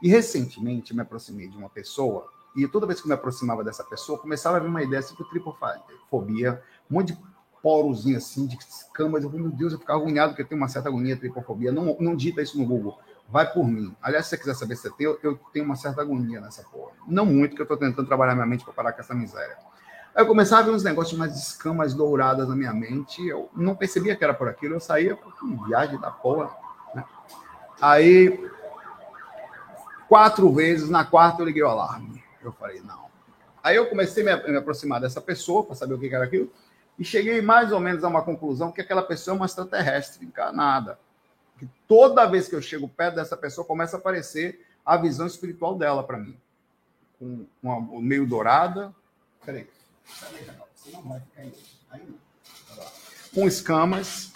[0.00, 3.84] E recentemente me aproximei de uma pessoa, e toda vez que eu me aproximava dessa
[3.84, 7.18] pessoa, começava a vir uma ideia assim, tipo tripofobia, um monte de
[7.62, 9.24] porozinho assim, de escamas.
[9.24, 11.72] Eu meu Deus, eu ficava agoniado porque eu tenho uma certa agonia, tripofobia.
[11.72, 13.94] Não, não dita isso no Google vai por mim.
[14.02, 16.92] Aliás, se você quiser saber se tem, eu, tenho uma certa agonia nessa porra.
[17.06, 19.56] Não muito, que eu estou tentando trabalhar minha mente para parar com essa miséria.
[20.14, 23.74] Aí eu começava a ver uns negócios mais escamas douradas na minha mente, eu não
[23.74, 26.50] percebia que era por aquilo, eu saía com viagem da porra.
[26.94, 27.04] Né?
[27.80, 28.48] Aí,
[30.08, 32.22] quatro vezes, na quarta eu liguei o alarme.
[32.48, 33.06] Eu falei, não.
[33.62, 36.52] Aí eu comecei a me, aproximar dessa pessoa para saber o que era aquilo,
[36.98, 40.98] e cheguei mais ou menos a uma conclusão que aquela pessoa é uma extraterrestre encarnada
[41.58, 45.76] que toda vez que eu chego perto dessa pessoa, começa a aparecer a visão espiritual
[45.76, 46.36] dela para mim.
[47.18, 48.94] Com uma meio dourada.
[49.44, 49.68] Peraí.
[53.34, 54.32] Com escamas,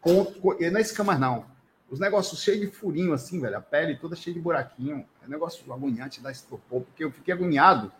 [0.00, 0.62] com ponto.
[0.62, 1.44] E não é escamas, não.
[1.90, 3.56] Os negócios cheios de furinho, assim, velho.
[3.56, 5.06] A pele toda cheia de buraquinho.
[5.30, 7.92] Negócio agoniante da estropor, porque eu fiquei agoniado.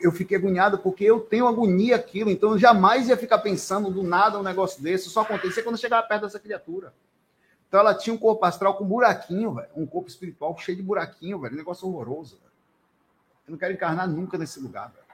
[0.00, 4.04] Eu fiquei agoniado porque eu tenho agonia aquilo, então eu jamais ia ficar pensando do
[4.04, 5.10] nada um negócio desse.
[5.10, 6.94] Só acontecia quando eu chegava perto dessa criatura.
[7.66, 9.68] Então ela tinha um corpo astral com buraquinho, velho.
[9.74, 11.54] Um corpo espiritual cheio de buraquinho, velho.
[11.54, 12.52] Um negócio horroroso, velho.
[13.48, 15.06] Eu não quero encarnar nunca nesse lugar, velho.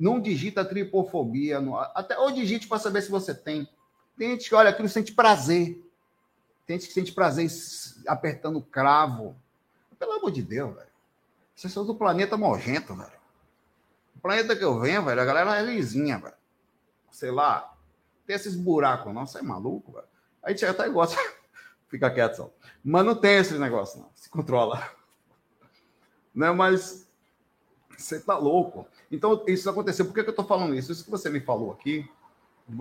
[0.00, 1.60] Não digita tripofobia.
[1.60, 1.78] No...
[1.78, 3.68] Até, ou digite para saber se você tem.
[4.18, 5.80] Tem gente que olha aquilo sente prazer.
[6.66, 7.48] Tem gente que sente prazer
[8.08, 9.36] apertando cravo.
[9.98, 10.88] Pelo amor de Deus, velho.
[11.54, 13.16] Vocês são do planeta nojento, velho.
[14.16, 16.34] O planeta que eu venho, velho, a galera é lisinha, velho.
[17.10, 17.74] Sei lá,
[18.26, 20.06] tem esses buracos, não, você é maluco, velho.
[20.42, 21.16] A gente até gosta,
[21.88, 22.50] fica quieto só.
[22.84, 24.10] Mas não tem esse negócio, não.
[24.14, 24.82] Se controla.
[26.34, 26.52] Né?
[26.52, 27.08] Mas
[27.96, 28.86] você tá louco.
[29.10, 30.04] Então, isso aconteceu.
[30.04, 30.92] Por que, que eu tô falando isso?
[30.92, 32.06] Isso que você me falou aqui,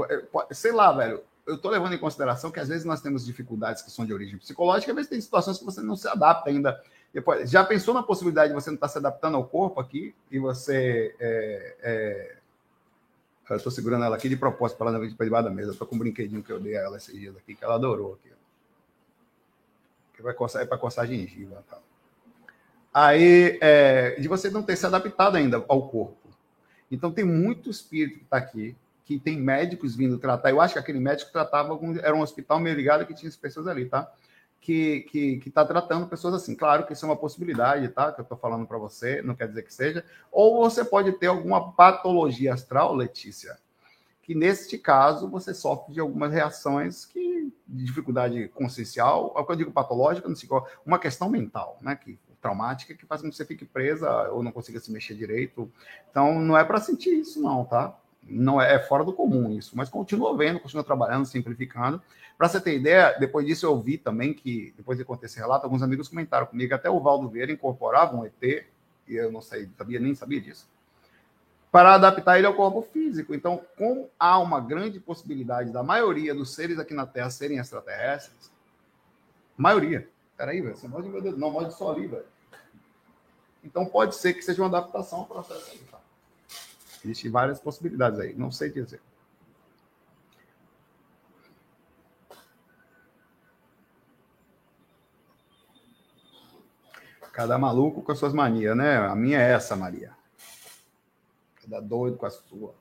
[0.09, 1.23] é, sei lá, velho.
[1.45, 4.38] Eu tô levando em consideração que às vezes nós temos dificuldades que são de origem
[4.38, 6.81] psicológica, às vezes tem situações que você não se adapta ainda.
[7.13, 10.13] Depois, já pensou na possibilidade de você não estar tá se adaptando ao corpo aqui
[10.31, 12.36] e você é, é,
[13.53, 15.75] eu tô segurando ela aqui de propósito para ela não vir para debaixo da mesa.
[15.75, 18.13] Tô com um brinquedinho que eu dei a ela esses dias aqui, que ela adorou
[18.13, 18.34] aqui.
[20.15, 21.63] Que vai coçar, é para coçar a gengiva.
[22.91, 26.17] Aí, é, de você não ter se adaptado ainda ao corpo.
[26.89, 30.49] Então, tem muito espírito que está aqui, que tem médicos vindo tratar.
[30.49, 33.37] Eu acho que aquele médico tratava, algum, era um hospital meio ligado que tinha as
[33.37, 34.11] pessoas ali, tá?
[34.65, 36.55] que que está tratando pessoas assim.
[36.55, 38.11] Claro que isso é uma possibilidade, tá?
[38.11, 40.03] Que eu estou falando para você, não quer dizer que seja.
[40.31, 43.59] Ou você pode ter alguma patologia astral, Letícia,
[44.23, 49.51] que neste caso você sofre de algumas reações que de dificuldade consciencial, é o que
[49.51, 51.95] eu digo patológica, não sei qual, uma questão mental, né?
[51.95, 55.71] Que traumática que faz com que você fique presa ou não consiga se mexer direito.
[56.09, 57.95] Então não é para sentir isso não, tá?
[58.27, 62.01] Não é, é fora do comum isso, mas continua vendo, continua trabalhando, simplificando.
[62.38, 65.65] Para você ter ideia, depois disso eu vi também que, depois de acontecer esse relato,
[65.65, 68.65] alguns amigos comentaram comigo até o Valdo Vieira incorporava um ET,
[69.07, 70.67] e eu não sei, sabia, nem sabia disso,
[71.71, 73.33] para adaptar ele ao corpo físico.
[73.33, 78.51] Então, como há uma grande possibilidade da maioria dos seres aqui na Terra serem extraterrestres,
[79.57, 82.25] maioria, peraí, velho, você morde meu dedo, não, morde só ali, velho.
[83.63, 85.99] Então, pode ser que seja uma adaptação ao processo tá?
[87.05, 88.99] Existem várias possibilidades aí, não sei dizer.
[97.31, 98.97] Cada maluco com as suas manias, né?
[98.97, 100.15] A minha é essa, Maria.
[101.61, 102.73] Cada doido com a sua.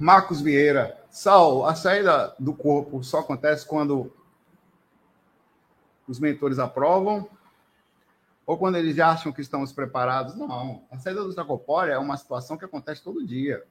[0.00, 0.98] Marcos Vieira.
[1.10, 4.10] Sal, a saída do corpo só acontece quando
[6.08, 7.28] os mentores aprovam
[8.46, 10.34] ou quando eles já acham que estamos preparados?
[10.34, 10.84] Não.
[10.90, 13.62] A saída do extracorpóreo é uma situação que acontece todo dia.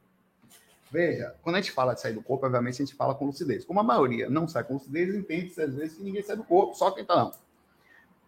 [0.91, 3.65] Veja, quando a gente fala de sair do corpo, obviamente a gente fala com lucidez.
[3.65, 6.75] Como a maioria não sai com lucidez, entende-se às vezes que ninguém sai do corpo,
[6.75, 7.31] só quem está não.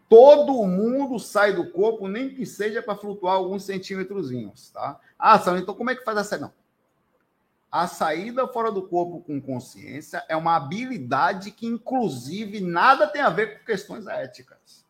[0.10, 5.00] Todo mundo sai do corpo, nem que seja para flutuar alguns centímetrozinhos, tá?
[5.20, 6.48] Ah, Sal, então como é que faz a saída?
[6.48, 6.61] Não.
[7.72, 13.30] A saída fora do corpo com consciência é uma habilidade que, inclusive, nada tem a
[13.30, 14.86] ver com questões éticas.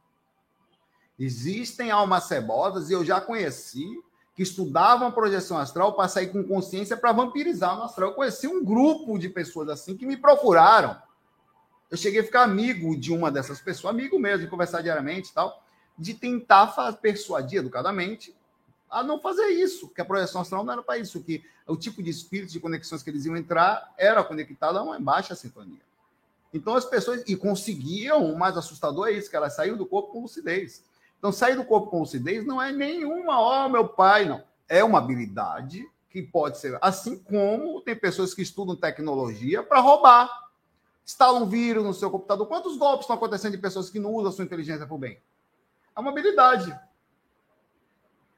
[1.19, 3.87] Existem almas cebosas, e eu já conheci,
[4.33, 8.09] que estudavam projeção astral para sair com consciência para vampirizar no astral.
[8.09, 10.99] Eu conheci um grupo de pessoas assim que me procuraram.
[11.91, 15.33] Eu cheguei a ficar amigo de uma dessas pessoas, amigo mesmo, de conversar diariamente e
[15.33, 15.63] tal,
[15.95, 18.35] de tentar persuadir educadamente
[18.91, 22.03] a não fazer isso, que a projeção astral não era para isso, que o tipo
[22.03, 25.79] de espírito de conexões que eles iam entrar era conectado a uma baixa sintonia.
[26.53, 30.11] Então as pessoas e conseguiam, o mais assustador é isso, que elas saíram do corpo
[30.11, 30.83] com lucidez.
[31.17, 34.43] Então sair do corpo com lucidez não é nenhuma, ó, oh, meu pai, não.
[34.67, 40.29] É uma habilidade que pode ser, assim como tem pessoas que estudam tecnologia para roubar.
[41.05, 42.45] Instalam um vírus no seu computador.
[42.47, 45.17] Quantos golpes estão acontecendo de pessoas que não usam a sua inteligência para o bem?
[45.95, 46.77] É uma habilidade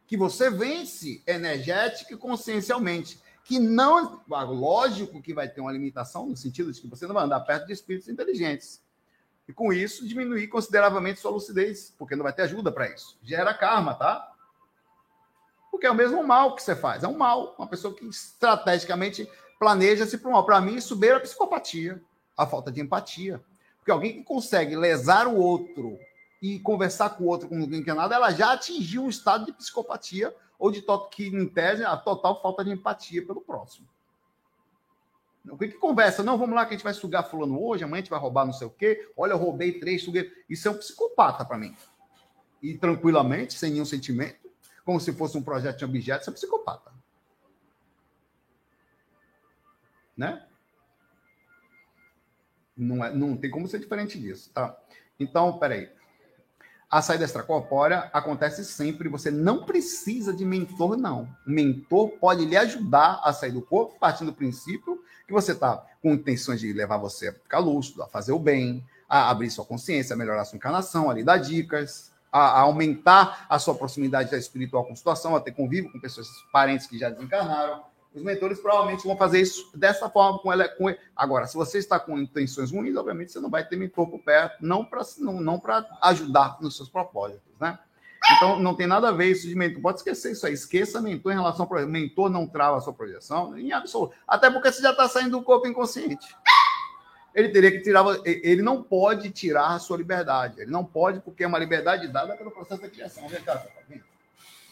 [0.05, 3.21] que você vence energética e consciencialmente.
[3.43, 4.21] Que não.
[4.27, 7.67] Lógico que vai ter uma limitação, no sentido de que você não vai andar perto
[7.67, 8.81] de espíritos inteligentes.
[9.47, 13.17] E com isso, diminuir consideravelmente sua lucidez, porque não vai ter ajuda para isso.
[13.21, 14.31] Gera karma, tá?
[15.69, 17.03] Porque é o mesmo mal que você faz.
[17.03, 17.55] É um mal.
[17.57, 20.45] Uma pessoa que estrategicamente planeja-se para o mal.
[20.45, 22.01] Para mim, isso beira a psicopatia,
[22.37, 23.43] a falta de empatia.
[23.79, 25.97] Porque alguém que consegue lesar o outro
[26.43, 29.53] e conversar com o outro como ninguém quer nada, ela já atingiu um estado de
[29.53, 33.87] psicopatia ou de que, em tese, a total falta de empatia pelo próximo.
[35.49, 36.21] O que, que conversa?
[36.21, 38.45] Não, vamos lá que a gente vai sugar fulano hoje, amanhã a gente vai roubar
[38.45, 39.09] não sei o quê.
[39.15, 40.29] Olha, eu roubei três, suguei.
[40.49, 41.73] Isso é um psicopata para mim.
[42.61, 44.51] E tranquilamente, sem nenhum sentimento,
[44.83, 46.91] como se fosse um projeto de objeto, isso é um psicopata.
[50.17, 50.45] Né?
[52.75, 54.77] Não, é, não tem como ser diferente disso, tá?
[55.17, 56.02] Então, peraí.
[56.93, 61.23] A saída extracorpórea acontece sempre, você não precisa de mentor, não.
[61.43, 65.83] O mentor pode lhe ajudar a sair do corpo, partindo do princípio que você está
[66.03, 69.65] com intenções de levar você a ficar lúcido, a fazer o bem, a abrir sua
[69.65, 74.35] consciência, a melhorar sua encarnação, a lhe dar dicas, a, a aumentar a sua proximidade
[74.35, 77.81] espiritual com a situação, a ter convívio com pessoas, parentes que já desencarnaram,
[78.13, 80.67] os mentores provavelmente vão fazer isso dessa forma com ela.
[80.69, 80.99] Com ele.
[81.15, 84.57] Agora, se você está com intenções ruins, obviamente você não vai ter mentor por perto,
[84.61, 85.61] não para não, não
[86.01, 87.79] ajudar nos seus propósitos, né?
[88.37, 89.81] Então, não tem nada a ver isso de mentor.
[89.81, 90.53] Pode esquecer isso aí.
[90.53, 94.15] Esqueça mentor em relação ao Mentor não trava a sua projeção, em absoluto.
[94.25, 96.33] Até porque você já está saindo do corpo inconsciente.
[97.35, 98.05] Ele teria que tirar.
[98.23, 100.61] Ele não pode tirar a sua liberdade.
[100.61, 103.27] Ele não pode, porque é uma liberdade dada pelo processo da criação.
[103.27, 103.69] Vem cá, tá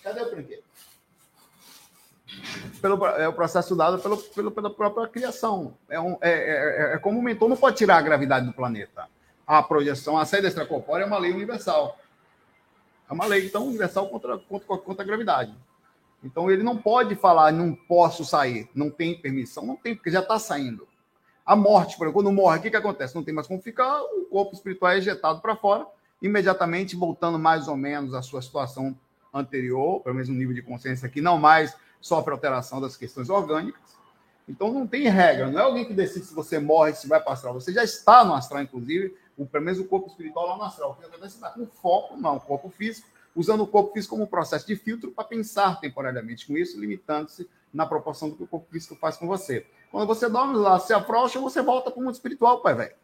[0.03, 0.63] Cadê o brinquedo?
[2.81, 5.77] Pelo é o processo dado pelo, pelo, pela própria criação.
[5.89, 9.07] É, um, é, é, é, como o mentor não pode tirar a gravidade do planeta.
[9.45, 11.97] A projeção, a saída extracorpórea é uma lei universal.
[13.09, 15.53] É uma lei tão universal contra, contra, contra a gravidade.
[16.23, 20.19] Então ele não pode falar, não posso sair, não tem permissão, não tem, porque já
[20.19, 20.87] está saindo.
[21.45, 23.15] A morte, por exemplo, quando morre, o que, que acontece?
[23.15, 25.85] Não tem mais como ficar, o corpo espiritual é ejetado para fora,
[26.21, 28.95] imediatamente voltando mais ou menos à sua situação
[29.33, 33.81] anterior, pelo menos um nível de consciência que não mais sofre alteração das questões orgânicas.
[34.49, 37.29] Então não tem regra, não é alguém que decide se você morre, se vai para
[37.29, 37.53] o astral.
[37.53, 40.91] Você já está no astral, inclusive, o, pelo menos o corpo espiritual lá no astral.
[40.91, 44.27] O que acontece está com foco, não, corpo físico, usando o corpo físico como um
[44.27, 48.67] processo de filtro para pensar temporariamente com isso, limitando-se na proporção do que o corpo
[48.69, 49.65] físico faz com você.
[49.89, 52.95] Quando você dorme lá, se afrouxa, você volta para o mundo espiritual, pai velho.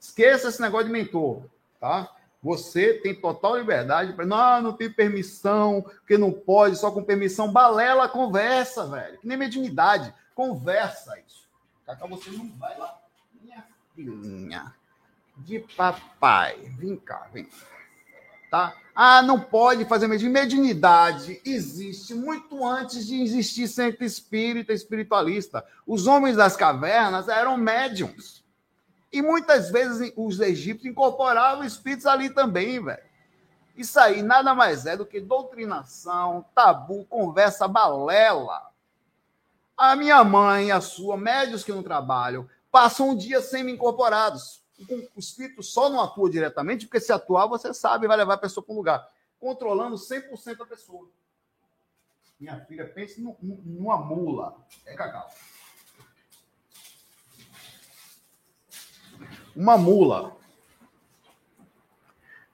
[0.00, 1.42] Esqueça esse negócio de mentor,
[1.80, 2.15] tá?
[2.42, 7.52] Você tem total liberdade para não, não tem permissão, porque não pode, só com permissão.
[7.52, 9.18] Balela, conversa, velho.
[9.18, 10.14] Que nem mediunidade.
[10.34, 11.48] Conversa isso.
[11.84, 12.98] Cacá, você não vai lá.
[13.42, 14.74] Minha filhinha
[15.38, 16.56] de papai.
[16.78, 17.48] Vem cá, vem.
[18.50, 18.74] Tá?
[18.94, 20.56] Ah, não pode fazer mediunidade.
[20.56, 25.64] Mediunidade existe muito antes de existir centro espírita espiritualista.
[25.86, 28.45] Os homens das cavernas eram médiums.
[29.16, 33.02] E muitas vezes os egípcios incorporavam espíritos ali também, velho.
[33.74, 38.70] Isso aí nada mais é do que doutrinação, tabu, conversa balela.
[39.74, 44.62] A minha mãe a sua, médios que não trabalham, passam um dia semi-incorporados.
[45.14, 48.62] O espírito só não atua diretamente, porque se atuar, você sabe, vai levar a pessoa
[48.62, 49.08] para um lugar.
[49.40, 51.08] Controlando 100% a pessoa.
[52.38, 54.58] Minha filha, pense numa mula.
[54.84, 55.26] É cacau.
[59.56, 60.36] Uma mula.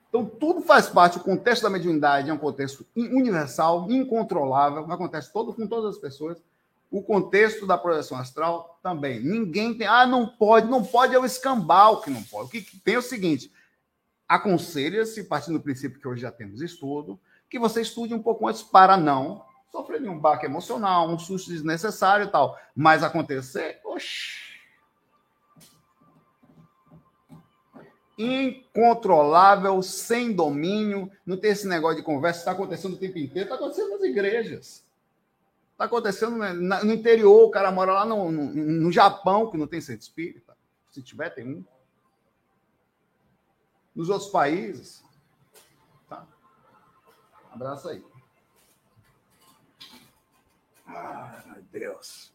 [0.09, 5.53] Então, tudo faz parte, o contexto da mediunidade é um contexto universal, incontrolável, acontece todo,
[5.53, 6.39] com todas as pessoas.
[6.91, 9.19] O contexto da projeção astral também.
[9.21, 9.87] Ninguém tem.
[9.87, 12.49] Ah, não pode, não pode, é o escambau que não pode.
[12.49, 13.51] O que, que tem é o seguinte:
[14.29, 18.63] aconselha-se, partindo do princípio que hoje já temos estudo, que você estude um pouco antes
[18.63, 22.59] para não sofrer nenhum baque emocional, um susto desnecessário e tal.
[22.77, 24.52] Mas acontecer, oxi
[28.19, 33.55] incontrolável, sem domínio, não tem esse negócio de conversa, está acontecendo o tempo inteiro, está
[33.55, 34.85] acontecendo nas igrejas.
[35.73, 39.81] Está acontecendo no interior, o cara mora lá no, no, no, Japão, que não tem
[39.81, 40.57] centro espírita.
[40.91, 41.65] Se tiver, tem um.
[43.95, 45.03] Nos outros países.
[46.09, 46.27] Tá?
[47.51, 48.05] Abraço aí.
[50.87, 52.33] Ai, meu Deus.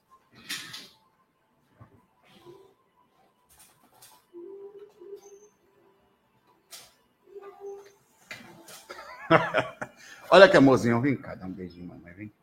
[10.29, 12.33] Olha que amorzinho, vem cá, dá um beijinho, mamãe, vem.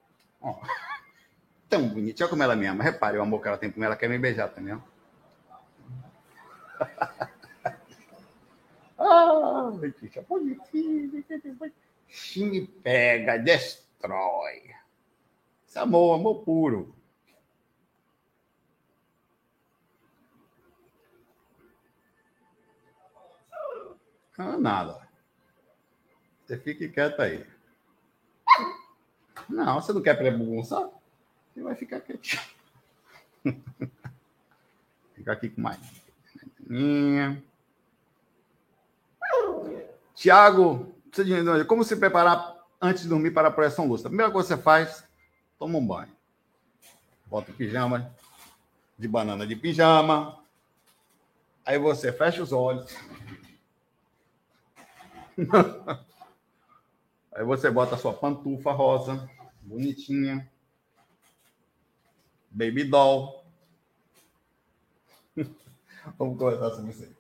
[0.41, 0.61] Ó,
[1.69, 2.83] tão bonitinha, olha como ela me ama.
[2.83, 4.81] Repare o amor que ela tem por mim, ela quer me beijar também, ó.
[8.97, 11.25] Ah, bicha bonitinha.
[12.37, 14.71] Me pega, destrói.
[15.67, 16.95] Esse amor, amor puro.
[24.39, 25.09] Ah, nada.
[26.47, 27.45] Você fique quieto aí.
[29.49, 30.89] Não, você não quer pregunçar?
[31.53, 32.43] Você vai ficar quietinho.
[35.15, 35.79] Fica aqui com mais.
[40.15, 40.95] Tiago,
[41.67, 44.09] como se preparar antes de dormir para a projeção lúcida?
[44.09, 45.05] A primeira coisa que você faz,
[45.59, 46.13] toma um banho.
[47.27, 48.15] Bota o pijama
[48.99, 50.43] de banana de pijama.
[51.65, 52.95] Aí você fecha os olhos.
[57.35, 59.29] Aí você bota a sua pantufa rosa,
[59.63, 60.49] bonitinha.
[62.51, 63.45] Baby doll.
[66.17, 67.17] Vamos conversar sobre isso aí.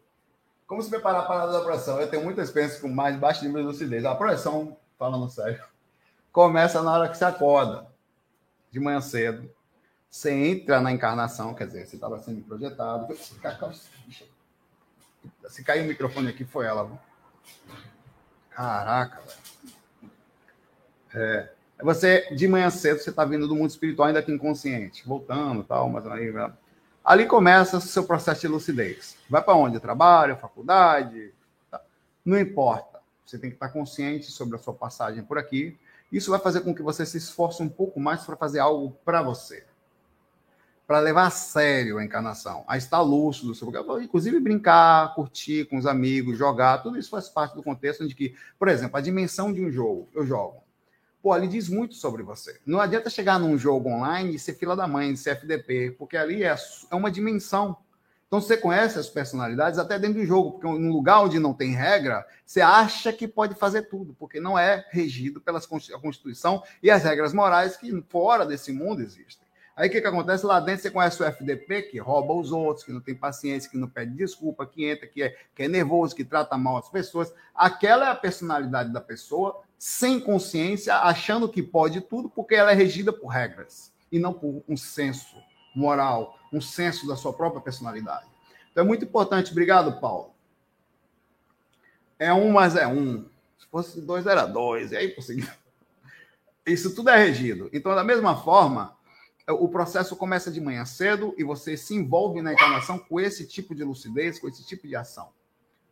[0.66, 2.00] Como se preparar para a projeção?
[2.00, 4.04] Eu tenho muita experiência com mais baixo nível de lucidez.
[4.04, 5.62] A projeção, falando sério,
[6.32, 7.86] começa na hora que você acorda,
[8.70, 9.50] de manhã cedo.
[10.08, 13.12] Você entra na encarnação, quer dizer, você estava sendo projetado.
[15.48, 16.90] Se caiu o microfone aqui, foi ela.
[18.50, 19.53] Caraca, velho.
[21.14, 21.48] É,
[21.80, 25.88] você, de manhã cedo, você está vindo do mundo espiritual ainda que inconsciente, voltando tal,
[25.88, 26.32] mas aí.
[26.32, 26.52] Né?
[27.04, 29.16] Ali começa o seu processo de lucidez.
[29.28, 29.78] Vai para onde?
[29.78, 31.32] Trabalho, faculdade?
[31.70, 31.80] Tá.
[32.24, 33.00] Não importa.
[33.24, 35.78] Você tem que estar consciente sobre a sua passagem por aqui.
[36.10, 39.22] Isso vai fazer com que você se esforce um pouco mais para fazer algo para
[39.22, 39.64] você.
[40.86, 45.86] Para levar a sério a encarnação, a estar lúcido sobre inclusive brincar, curtir com os
[45.86, 49.64] amigos, jogar, tudo isso faz parte do contexto de que, por exemplo, a dimensão de
[49.64, 50.63] um jogo, eu jogo
[51.24, 52.60] pô, ali diz muito sobre você.
[52.66, 56.44] Não adianta chegar num jogo online e ser fila da mãe, ser FDP, porque ali
[56.44, 56.54] é,
[56.90, 57.78] é uma dimensão.
[58.26, 61.72] Então você conhece as personalidades até dentro do jogo, porque num lugar onde não tem
[61.72, 67.02] regra, você acha que pode fazer tudo, porque não é regido pela Constituição e as
[67.04, 69.44] regras morais que fora desse mundo existem.
[69.74, 70.44] Aí o que, que acontece?
[70.44, 73.78] Lá dentro você conhece o FDP, que rouba os outros, que não tem paciência, que
[73.78, 77.32] não pede desculpa, que entra, que é, que é nervoso, que trata mal as pessoas.
[77.54, 82.74] Aquela é a personalidade da pessoa, sem consciência, achando que pode tudo, porque ela é
[82.74, 85.36] regida por regras e não por um senso
[85.74, 88.26] moral, um senso da sua própria personalidade.
[88.70, 89.50] Então é muito importante.
[89.50, 90.34] Obrigado, Paulo.
[92.18, 93.28] É um, mas é um.
[93.58, 94.92] Se fosse dois, era dois.
[94.92, 95.48] E aí, conseguiu.
[96.66, 97.68] Isso tudo é regido.
[97.72, 98.96] Então, da mesma forma,
[99.48, 103.74] o processo começa de manhã cedo e você se envolve na encarnação com esse tipo
[103.74, 105.28] de lucidez, com esse tipo de ação,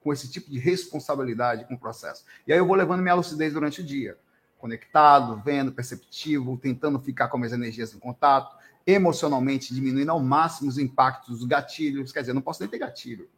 [0.03, 2.25] com esse tipo de responsabilidade com o processo.
[2.47, 4.19] E aí eu vou levando minha lucidez durante o dia,
[4.59, 10.79] conectado, vendo, perceptivo, tentando ficar com minhas energias em contato, emocionalmente diminuindo ao máximo os
[10.79, 12.13] impactos dos gatilhos.
[12.13, 13.29] Quer dizer, eu não posso nem ter gatilho.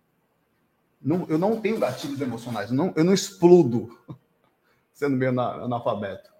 [1.01, 3.99] Não, eu não tenho gatilhos emocionais, eu não, eu não explodo
[4.93, 6.34] sendo meio analfabeto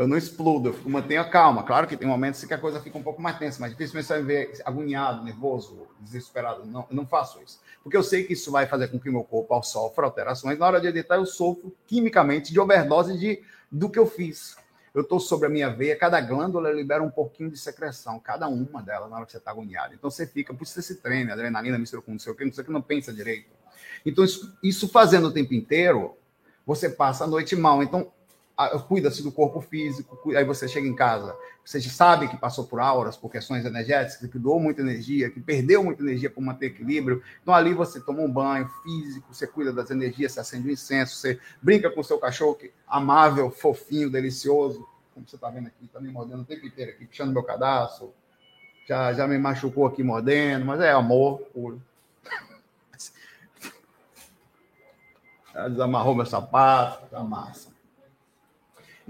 [0.00, 1.62] eu não explodo, eu mantenho a calma.
[1.62, 4.14] Claro que tem momentos que a coisa fica um pouco mais tensa, mas dificilmente você
[4.14, 6.64] vai ver agoniado, nervoso, desesperado.
[6.64, 7.60] Não, não faço isso.
[7.82, 10.58] Porque eu sei que isso vai fazer com que meu corpo sofra alterações.
[10.58, 14.56] Na hora de editar, eu sofro quimicamente de overdose de, do que eu fiz.
[14.94, 18.82] Eu estou sobre a minha veia, cada glândula libera um pouquinho de secreção, cada uma
[18.82, 19.94] delas, na hora que você está agoniado.
[19.94, 22.64] Então você fica, por isso você se treina, adrenalina mistura com o que, não sei
[22.64, 23.50] que, não pensa direito.
[24.04, 26.16] Então, isso, isso fazendo o tempo inteiro,
[26.66, 27.82] você passa a noite mal.
[27.82, 28.10] Então,
[28.88, 31.34] cuida-se do corpo físico, aí você chega em casa,
[31.64, 35.82] você sabe que passou por auras, por questões energéticas, que doou muita energia, que perdeu
[35.84, 37.22] muita energia para manter equilíbrio.
[37.42, 41.16] Então ali você toma um banho físico, você cuida das energias, você acende um incenso,
[41.16, 45.84] você brinca com o seu cachorro que, amável, fofinho, delicioso, como você está vendo aqui,
[45.84, 48.12] está me mordendo o tempo inteiro aqui, puxando meu cadastro,
[48.86, 51.80] já, já me machucou aqui mordendo, mas é amor puro.
[55.70, 57.69] Desamarrou meu sapato, tá massa.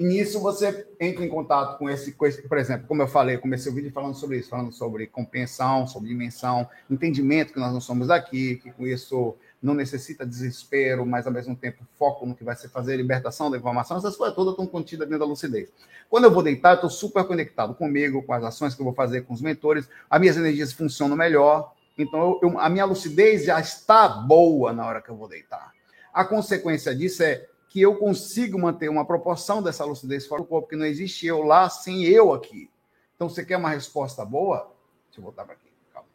[0.01, 3.37] E nisso você entra em contato com esse, com esse, por exemplo, como eu falei,
[3.37, 7.83] comecei o vídeo falando sobre isso, falando sobre compreensão, sobre dimensão, entendimento que nós não
[7.83, 12.43] somos daqui, que com isso não necessita desespero, mas ao mesmo tempo foco no que
[12.43, 15.69] vai ser fazer, libertação da informação, essas coisas todas estão contidas dentro da lucidez.
[16.09, 18.95] Quando eu vou deitar, eu estou super conectado comigo, com as ações que eu vou
[18.95, 23.45] fazer com os mentores, as minhas energias funcionam melhor, então eu, eu, a minha lucidez
[23.45, 25.75] já está boa na hora que eu vou deitar.
[26.11, 30.69] A consequência disso é que eu consigo manter uma proporção dessa lucidez fora do corpo,
[30.69, 32.69] que não existe eu lá sem eu aqui.
[33.15, 34.75] Então, você quer uma resposta boa?
[35.07, 35.71] Deixa eu voltar para aqui.
[35.95, 36.09] Calma.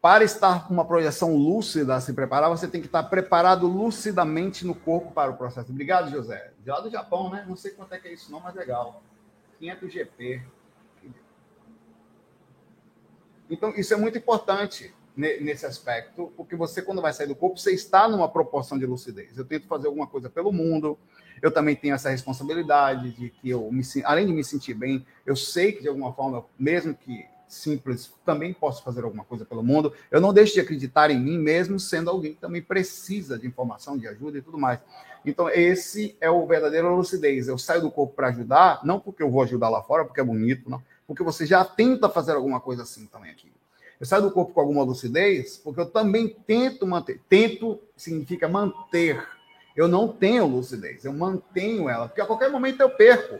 [0.00, 4.74] Para estar com uma projeção lúcida se preparar, você tem que estar preparado lucidamente no
[4.74, 5.70] corpo para o processo.
[5.70, 6.54] Obrigado, José.
[6.64, 7.44] De lá do Japão, né?
[7.46, 9.02] Não sei quanto é que é isso, não, mas legal.
[9.58, 10.42] 500 GP.
[13.50, 17.72] Então, isso é muito importante nesse aspecto, porque você, quando vai sair do corpo, você
[17.72, 19.36] está numa proporção de lucidez.
[19.36, 20.98] Eu tento fazer alguma coisa pelo mundo,
[21.42, 25.36] eu também tenho essa responsabilidade de que eu, me, além de me sentir bem, eu
[25.36, 29.92] sei que de alguma forma, mesmo que simples, também posso fazer alguma coisa pelo mundo.
[30.10, 33.98] Eu não deixo de acreditar em mim, mesmo sendo alguém que também precisa de informação,
[33.98, 34.78] de ajuda e tudo mais.
[35.24, 37.48] Então, esse é o verdadeiro lucidez.
[37.48, 40.24] Eu saio do corpo para ajudar, não porque eu vou ajudar lá fora, porque é
[40.24, 40.82] bonito, não.
[41.06, 43.50] Porque você já tenta fazer alguma coisa assim também aqui.
[44.00, 47.20] Eu saio do corpo com alguma lucidez, porque eu também tento manter.
[47.28, 49.22] Tento significa manter.
[49.76, 53.38] Eu não tenho lucidez, eu mantenho ela, porque a qualquer momento eu perco.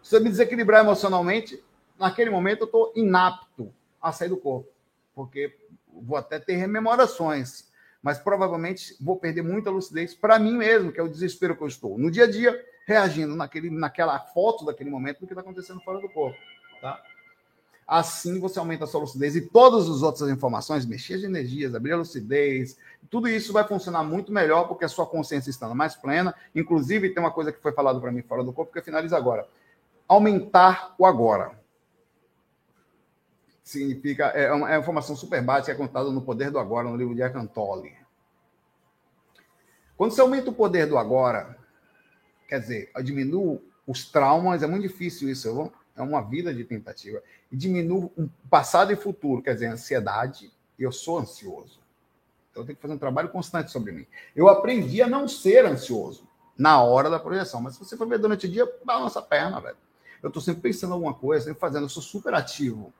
[0.00, 1.62] Se eu me desequilibrar emocionalmente,
[1.98, 4.68] naquele momento eu estou inapto a sair do corpo,
[5.12, 5.56] porque
[5.92, 7.68] vou até ter rememorações,
[8.00, 11.68] mas provavelmente vou perder muita lucidez para mim mesmo, que é o desespero que eu
[11.68, 11.98] estou.
[11.98, 16.00] No dia a dia, reagindo naquele, naquela foto daquele momento do que está acontecendo fora
[16.00, 16.38] do corpo.
[16.80, 17.02] Tá?
[17.86, 21.92] Assim você aumenta a sua lucidez e todas as outras informações, mexer de energias, abrir
[21.92, 22.76] a lucidez,
[23.08, 26.34] tudo isso vai funcionar muito melhor porque a sua consciência está mais plena.
[26.54, 29.14] Inclusive, tem uma coisa que foi falado para mim fora do corpo que eu finalizo
[29.14, 29.46] agora.
[30.08, 31.58] Aumentar o agora.
[33.62, 36.96] Significa, é uma, é uma informação super básica, é contada no Poder do Agora, no
[36.96, 37.94] livro de Acantoli.
[39.96, 41.56] Quando você aumenta o poder do agora,
[42.46, 47.22] quer dizer, diminui os traumas, é muito difícil isso, eu é uma vida de tentativa.
[47.50, 50.52] E diminuo um passado e futuro, quer dizer, ansiedade.
[50.78, 51.80] Eu sou ansioso.
[52.50, 54.06] Então eu tenho que fazer um trabalho constante sobre mim.
[54.34, 57.60] Eu aprendi a não ser ansioso na hora da projeção.
[57.60, 59.76] Mas se você for ver durante o dia, balança a perna, velho.
[60.22, 62.92] Eu estou sempre pensando em alguma coisa, sempre fazendo, eu sou super ativo.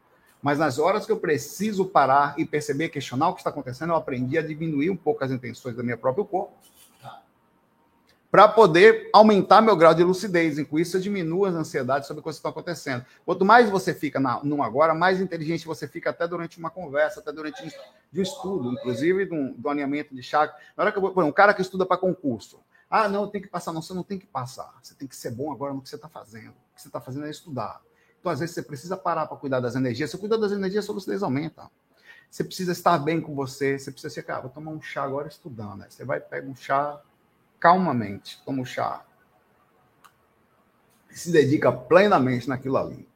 [0.42, 3.96] Mas nas horas que eu preciso parar e perceber, questionar o que está acontecendo, eu
[3.96, 6.54] aprendi a diminuir um pouco as intenções do meu próprio corpo
[8.36, 10.58] para poder aumentar meu grau de lucidez.
[10.58, 13.02] E com isso eu diminuo as ansiedades sobre coisas que estão acontecendo.
[13.24, 17.20] Quanto mais você fica na, no agora, mais inteligente você fica até durante uma conversa,
[17.20, 20.54] até durante um estudo, inclusive do, do alinhamento de chakra.
[20.76, 22.60] Na hora que eu, um cara que estuda para concurso.
[22.90, 23.72] Ah, não, tem que passar.
[23.72, 24.70] Não, você não tem que passar.
[24.82, 26.50] Você tem que ser bom agora no que você está fazendo.
[26.50, 27.80] O que você está fazendo é estudar.
[28.20, 30.10] Então, às vezes, você precisa parar para cuidar das energias.
[30.10, 31.70] Se cuidar das energias, a sua lucidez aumenta.
[32.30, 33.78] Você precisa estar bem com você.
[33.78, 35.78] Você precisa ser, cara, vou tomar um chá agora estudando.
[35.78, 35.86] Né?
[35.88, 37.00] Você vai, pega um chá,
[37.58, 39.02] calmamente, como chá.
[41.08, 43.08] que se dedica plenamente naquilo ali.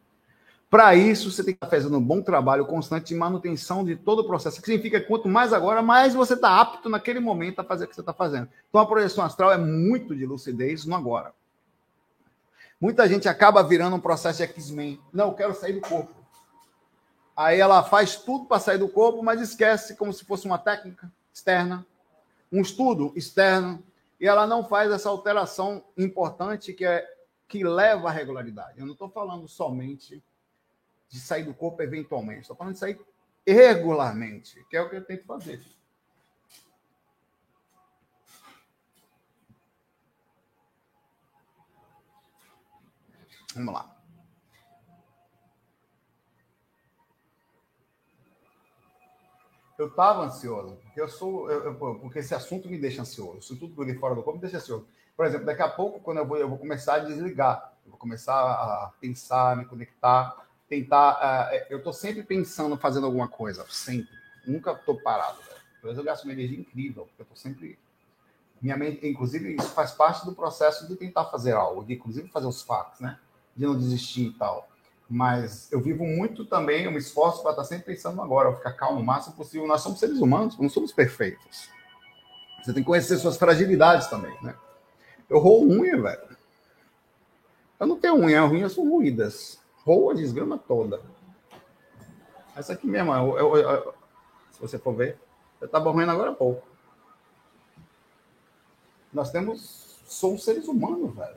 [0.71, 4.21] Para isso, você tem que estar fazendo um bom trabalho constante de manutenção de todo
[4.21, 4.61] o processo.
[4.61, 7.89] Que significa que quanto mais agora, mais você está apto naquele momento a fazer o
[7.89, 8.49] que você está fazendo.
[8.69, 11.35] Então, a projeção astral é muito de lucidez no agora.
[12.81, 15.01] Muita gente acaba virando um processo de X-Men.
[15.13, 16.15] Não, eu quero sair do corpo.
[17.37, 21.11] Aí ela faz tudo para sair do corpo, mas esquece como se fosse uma técnica
[21.33, 21.85] externa,
[22.53, 23.83] um estudo externo,
[24.21, 27.09] e ela não faz essa alteração importante que é
[27.49, 28.79] que leva à regularidade.
[28.79, 30.23] Eu não estou falando somente
[31.09, 32.43] de sair do corpo eventualmente.
[32.43, 33.01] Estou falando de sair
[33.45, 35.61] regularmente, que é o que eu tenho que fazer.
[43.53, 44.00] Vamos lá.
[49.81, 53.39] Eu estava ansioso, porque eu sou, eu, eu, porque esse assunto me deixa ansioso.
[53.39, 54.87] Isso tudo por fora do corpo me deixa ansioso.
[55.17, 57.99] Por exemplo, daqui a pouco, quando eu vou, eu vou começar a desligar, eu vou
[57.99, 60.37] começar a pensar, me conectar
[60.71, 61.51] tentar.
[61.51, 64.09] Uh, eu estou sempre pensando, fazendo alguma coisa, sempre.
[64.47, 65.39] Nunca estou parado.
[65.83, 67.79] Vezes eu gasto uma energia incrível, porque eu estou sempre.
[68.63, 72.47] Minha mente, inclusive, isso faz parte do processo de tentar fazer algo, de inclusive fazer
[72.47, 73.19] os fatos, né?
[73.57, 74.69] De não desistir e tal.
[75.11, 79.01] Mas eu vivo muito também, eu me esforço para estar sempre pensando agora, ficar calmo
[79.01, 79.67] o máximo possível.
[79.67, 81.69] Nós somos seres humanos, não somos perfeitos.
[82.63, 84.55] Você tem que conhecer suas fragilidades também, né?
[85.29, 86.37] Eu roo unha, velho.
[87.81, 91.01] Eu não tenho unha, as unhas são ruídas roa a desgrama toda.
[92.55, 93.95] Essa aqui mesmo, eu, eu, eu,
[94.53, 95.19] se você for ver,
[95.61, 96.67] eu estava roendo agora há pouco.
[99.13, 101.37] Nós temos, somos seres humanos, velho.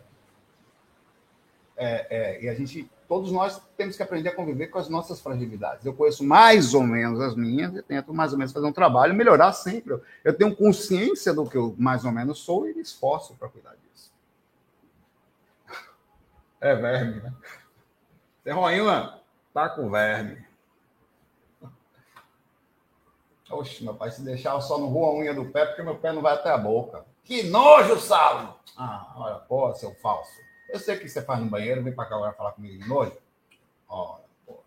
[1.75, 5.21] É, é, e a gente, todos nós temos que aprender a conviver com as nossas
[5.21, 5.85] fragilidades.
[5.85, 9.13] Eu conheço mais ou menos as minhas, e tento mais ou menos fazer um trabalho,
[9.13, 9.99] melhorar sempre.
[10.23, 13.75] Eu tenho consciência do que eu mais ou menos sou e me esforço para cuidar
[13.75, 14.11] disso.
[16.59, 17.33] É verme, né?
[18.43, 19.19] Serroinha,
[19.53, 20.45] tá com verme.
[23.49, 25.95] Oxe, meu pai, se deixar eu só não vou a unha do pé, porque meu
[25.95, 27.05] pé não vai até a boca.
[27.23, 28.55] Que nojo, Saulo!
[28.77, 30.31] Ah, olha, pô, seu falso.
[30.73, 33.15] Eu sei que você faz no banheiro, vem pra cá agora falar comigo de nojo.
[33.87, 34.57] Olha, pô.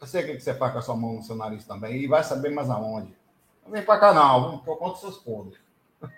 [0.00, 2.06] Eu sei o que você faz com a sua mão no seu nariz também, e
[2.06, 3.14] vai saber mais aonde.
[3.62, 5.60] Não vem pra cá não, por conta dos seus podres.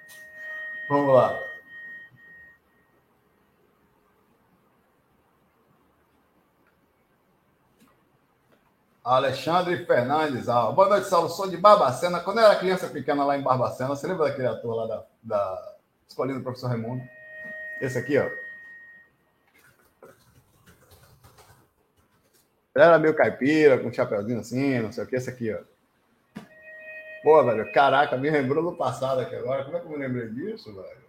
[0.88, 1.36] Vamos lá.
[9.02, 11.28] Alexandre Fernandes, ah, boa noite, Saulo.
[11.28, 12.20] Sou de Barbacena.
[12.20, 15.74] Quando eu era criança pequena lá em Barbacena, você lembra daquele ator lá da, da
[16.06, 17.02] escolinha do professor Raimundo?
[17.80, 18.28] Esse aqui, ó.
[22.74, 25.62] Era meio caipira, com um chapeuzinho assim, não sei o que, esse aqui, ó.
[27.22, 29.64] Pô, velho, caraca, me lembrou do passado aqui agora.
[29.64, 31.08] Como é que eu me lembrei disso, velho?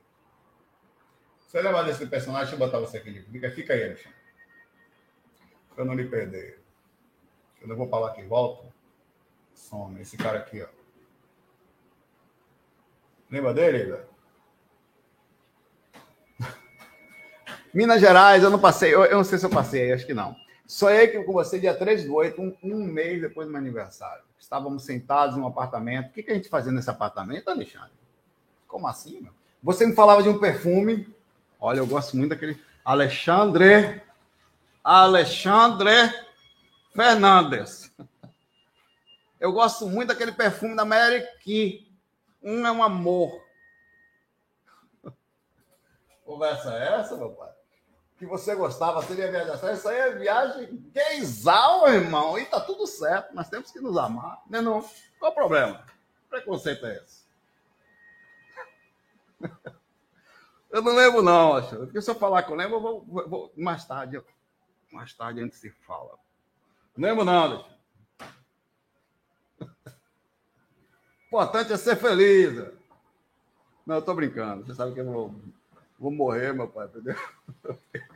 [1.39, 2.49] Você lembra desse personagem?
[2.49, 3.21] Deixa eu botar você aqui.
[3.31, 4.17] Fica, fica aí, Alexandre.
[5.73, 6.59] Pra eu não lhe perder.
[7.61, 8.71] Eu vou falar aqui, volta.
[9.53, 10.01] Some.
[10.01, 10.67] Esse cara aqui, ó.
[13.31, 14.08] Lembra dele, velho?
[17.73, 20.35] Minas Gerais, eu não passei, eu, eu, não sei se eu passei, acho que não.
[20.67, 24.23] Sonhei com você dia 3 do 8, um, um, mês depois do meu aniversário.
[24.39, 26.09] Estávamos sentados em um apartamento.
[26.09, 27.91] O que, que a gente fazia nesse apartamento, Alexandre?
[28.67, 29.33] Como assim, meu?
[29.63, 31.13] Você me falava de um perfume.
[31.59, 32.59] Olha, eu gosto muito daquele.
[32.85, 34.01] Alexandre.
[34.83, 35.91] Alexandre.
[36.95, 37.91] Fernandes.
[39.39, 41.91] Eu gosto muito daquele perfume da Mary Key.
[42.41, 43.41] Um é um amor.
[46.23, 47.49] Conversa é essa, meu pai?
[48.19, 49.73] Que você gostava, seria viajar.
[49.73, 52.37] Isso aí é viagem gaysal, irmão.
[52.37, 53.33] E tá tudo certo.
[53.33, 54.43] Nós temos que nos amar.
[54.49, 54.83] Né, não?
[55.17, 55.85] Qual o problema?
[56.29, 57.23] Preconceito é esse?
[60.69, 61.75] Eu não lembro, não, acho.
[61.77, 64.21] Porque se eu falar que eu lembro, eu vou, vou mais tarde.
[64.91, 66.15] Mais tarde a gente se fala.
[66.95, 67.79] Lembro não, Alexandre.
[71.25, 72.71] importante é ser feliz.
[73.83, 74.63] Não, eu tô brincando.
[74.63, 75.35] Você sabe que eu vou,
[75.97, 77.15] vou morrer, meu pai, entendeu?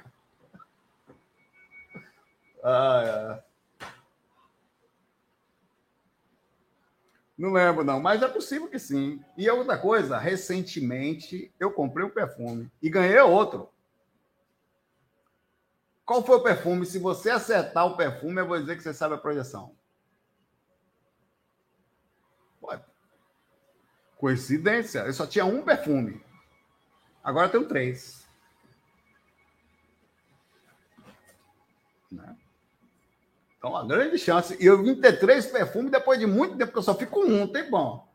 [2.64, 3.53] Ah, é.
[7.38, 9.24] Não lembro, não, mas é possível que sim.
[9.38, 13.70] E outra coisa, recentemente eu comprei um perfume e ganhei outro.
[16.05, 16.86] Qual foi o perfume?
[16.86, 19.76] Se você acertar o perfume, eu vou dizer que você sabe a projeção.
[24.24, 24.99] Coincidência.
[24.99, 26.24] Eu só tinha um perfume.
[27.22, 28.26] Agora tenho três.
[32.09, 32.38] Né?
[33.64, 34.57] Então, uma grande chance.
[34.59, 37.47] E eu vim ter três perfumes depois de muito tempo, porque eu só fico um,
[37.47, 38.05] tem bom.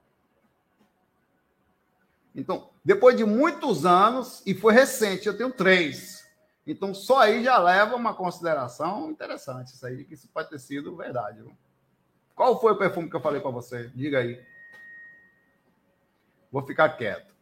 [2.34, 6.22] Então, depois de muitos anos, e foi recente, eu tenho três.
[6.66, 10.94] Então, só aí já leva uma consideração interessante, isso aí, que isso pode ter sido
[10.94, 11.42] verdade.
[12.36, 13.90] Qual foi o perfume que eu falei para você?
[13.94, 14.44] Diga aí.
[16.53, 17.34] Vou ficar quieto.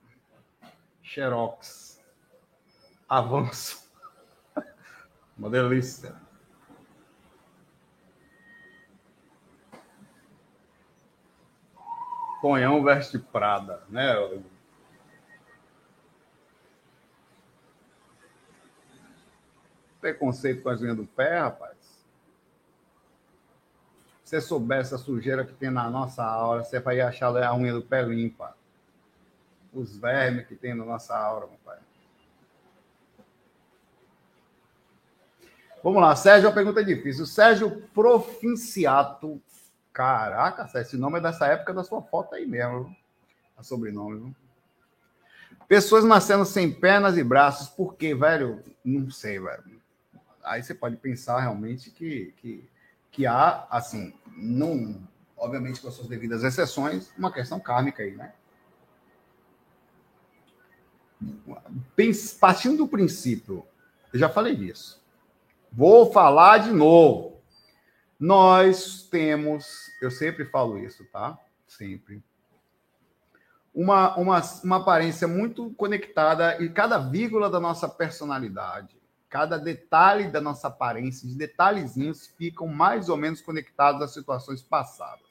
[1.02, 2.00] Xerox.
[3.08, 3.90] Avanço.
[5.36, 6.24] Uma delícia.
[12.40, 14.14] Tonhão veste Prada, né?
[20.00, 21.76] Preconceito com as unhas do pé, rapaz.
[24.22, 27.72] Se você soubesse a sujeira que tem na nossa aura, você vai achar a unha
[27.72, 28.56] do pé limpa.
[29.72, 31.78] Os vermes que tem na nossa aura, meu pai.
[35.82, 37.24] Vamos lá, Sérgio, a pergunta é difícil.
[37.24, 39.40] Sérgio Profinciato
[39.96, 42.94] Caraca, esse nome é dessa época da sua foto aí mesmo.
[43.56, 44.36] A sobrenome, viu?
[45.66, 48.62] Pessoas nascendo sem pernas e braços, por quê, velho?
[48.84, 49.80] Não sei, velho.
[50.44, 52.68] Aí você pode pensar realmente que, que,
[53.10, 55.02] que há, assim, não,
[55.34, 58.34] obviamente com as suas devidas exceções, uma questão kármica aí, né?
[62.38, 63.66] Partindo do princípio,
[64.12, 65.02] eu já falei disso.
[65.72, 67.35] Vou falar de novo.
[68.18, 71.38] Nós temos, eu sempre falo isso, tá?
[71.66, 72.22] Sempre.
[73.74, 78.96] Uma, uma, uma aparência muito conectada e cada vírgula da nossa personalidade,
[79.28, 85.26] cada detalhe da nossa aparência, os detalhezinhos ficam mais ou menos conectados às situações passadas.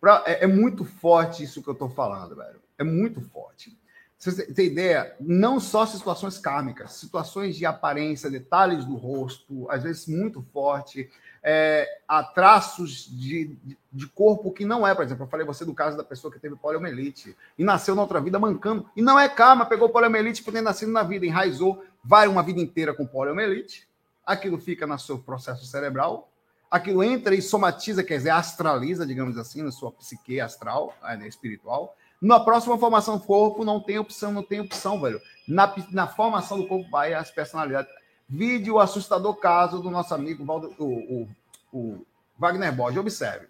[0.00, 2.60] Pra, é, é muito forte isso que eu estou falando, velho.
[2.78, 3.76] É muito forte.
[4.18, 5.16] Você tem ideia?
[5.18, 11.10] Não só situações kármicas, situações de aparência, detalhes do rosto, às vezes muito forte,
[11.42, 13.56] é, a traços de,
[13.92, 16.38] de, corpo que não é, por exemplo, eu falei você do caso da pessoa que
[16.38, 20.52] teve poliomielite e nasceu na outra vida mancando, e não é karma, pegou poliomielite por
[20.52, 23.88] ter nascido na vida, enraizou, vai uma vida inteira com poliomielite,
[24.24, 26.30] aquilo fica no seu processo cerebral,
[26.70, 31.96] aquilo entra e somatiza, quer dizer, astraliza, digamos assim, na sua psique astral, né, espiritual.
[32.20, 35.20] Na próxima formação do corpo não tem opção, não tem opção, velho.
[35.46, 37.92] Na, na formação do corpo vai as personalidades.
[38.34, 41.28] Vide o assustador caso do nosso amigo Valdo, o, o,
[41.70, 42.06] o,
[42.38, 42.98] Wagner Borges.
[42.98, 43.46] Observe.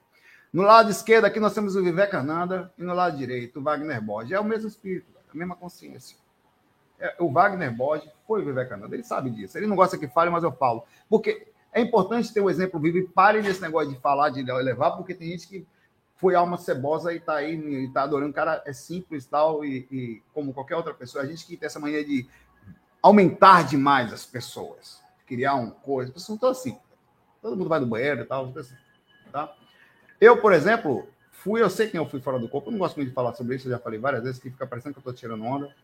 [0.52, 4.32] No lado esquerdo aqui nós temos o Vivekananda e no lado direito o Wagner Borges.
[4.32, 6.16] É o mesmo espírito, a mesma consciência.
[6.98, 8.92] É, o Wagner Borges foi o Vivekananda.
[8.96, 9.56] Ele sabe disso.
[9.56, 10.82] Ele não gosta que fale, mas eu falo.
[11.08, 14.96] Porque é importante ter um exemplo vivo e pare nesse negócio de falar, de elevar,
[14.96, 15.64] porque tem gente que
[16.16, 18.32] foi alma cebosa e está aí, e tá adorando.
[18.32, 21.22] O cara é simples tal, e, e como qualquer outra pessoa.
[21.22, 22.28] A gente que tem essa mania de
[23.02, 26.10] aumentar demais as pessoas, criar uma coisa.
[26.10, 26.78] As pessoas estão assim.
[27.42, 28.52] Todo mundo vai no banheiro e tal.
[28.56, 28.76] Assim,
[29.32, 29.52] tá?
[30.20, 32.96] Eu, por exemplo, fui, eu sei quem eu fui fora do corpo, eu não gosto
[32.96, 35.00] muito de falar sobre isso, eu já falei várias vezes, que fica parecendo que eu
[35.00, 35.74] estou tirando onda,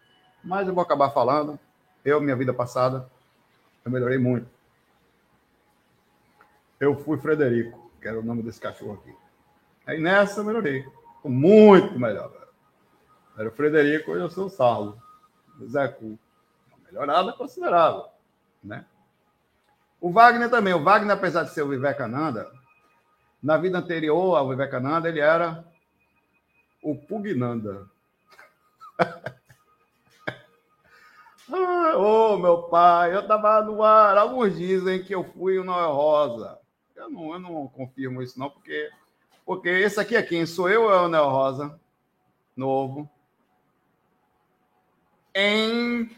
[0.45, 1.59] mas eu vou acabar falando.
[2.05, 3.11] Eu, minha vida passada,
[3.85, 4.49] eu melhorei muito.
[6.79, 9.12] Eu fui Frederico, que era o nome desse cachorro aqui.
[9.85, 10.87] Aí nessa eu melhorei.
[11.25, 12.31] Muito melhor.
[12.31, 12.49] Velho.
[13.37, 15.03] Era o Frederico, hoje eu sou o Saulo.
[15.66, 16.16] Zé Cu
[16.99, 18.07] melhorada considerável,
[18.62, 18.84] né?
[20.01, 20.74] O Wagner também.
[20.74, 22.51] O Wagner, apesar de ser o Vivekananda,
[23.42, 25.64] na vida anterior ao Vivekananda, ele era
[26.82, 27.88] o Pugnanda.
[31.53, 34.16] ah, oh, meu pai, eu estava no ar.
[34.16, 36.59] Alguns dizem que eu fui o Noel Rosa.
[36.96, 38.90] Eu não, eu não confirmo isso, não, porque,
[39.46, 40.46] porque esse aqui é quem?
[40.46, 41.80] Sou eu ou é o Noel Rosa?
[42.57, 43.09] Novo.
[45.34, 46.11] Em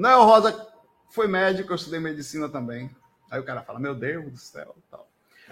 [0.00, 0.66] não, Rosa
[1.10, 2.90] foi médico, eu estudei medicina também.
[3.30, 5.06] Aí o cara fala, meu Deus do céu, tal.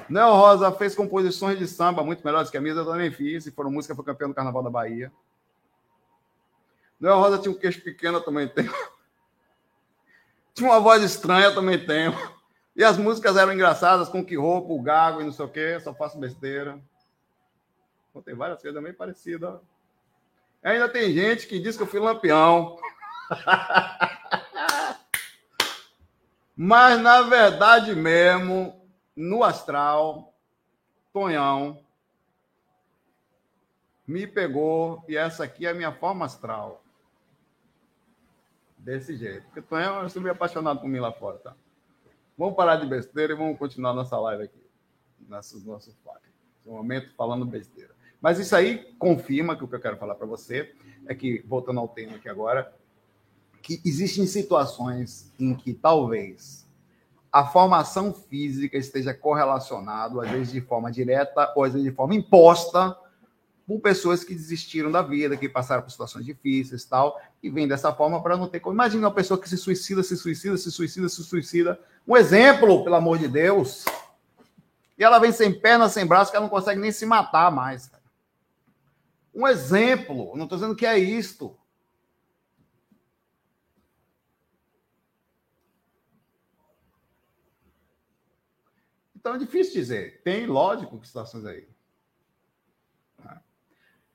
[0.09, 3.51] Não, Rosa fez composições de samba muito melhores que a minha, eu também fiz, e
[3.51, 5.13] foram música, foi campeão do Carnaval da Bahia.
[6.99, 8.73] Não, Rosa tinha um queixo pequeno, eu também tenho.
[10.55, 12.13] Tinha uma voz estranha, eu também tenho.
[12.75, 15.79] E as músicas eram engraçadas, com que roupa, o gago e não sei o quê,
[15.79, 16.81] só faço besteira.
[18.25, 19.61] tem várias coisas bem parecidas.
[20.63, 22.79] Ainda tem gente que diz que eu fui lampião.
[26.61, 28.85] Mas, na verdade mesmo,
[29.15, 30.35] no astral,
[31.13, 31.85] Tonhão
[34.05, 36.83] me pegou e essa aqui é a minha forma astral.
[38.77, 39.45] Desse jeito.
[39.45, 41.55] Porque Tonhão, sou meio apaixonado por mim lá fora, tá?
[42.37, 44.67] Vamos parar de besteira e vamos continuar nossa live aqui.
[45.29, 45.97] Nosso, nosso
[46.67, 47.95] um momento falando besteira.
[48.21, 50.75] Mas isso aí confirma que o que eu quero falar para você
[51.07, 52.75] é que, voltando ao tema aqui agora,
[53.63, 56.67] que existem situações em que talvez
[57.33, 62.15] a formação física esteja correlacionado, às vezes de forma direta ou às vezes de forma
[62.15, 62.97] imposta,
[63.67, 67.93] por pessoas que desistiram da vida, que passaram por situações difíceis tal, e vem dessa
[67.93, 68.75] forma para não ter como.
[68.75, 71.79] Imagina uma pessoa que se suicida, se suicida, se suicida, se suicida.
[72.07, 73.85] Um exemplo, pelo amor de Deus.
[74.99, 77.91] E ela vem sem perna, sem braço, que ela não consegue nem se matar mais.
[79.35, 81.55] Um exemplo, não estou dizendo que é isto.
[89.29, 90.23] Então é difícil dizer.
[90.25, 91.69] Tem, lógico, situações aí.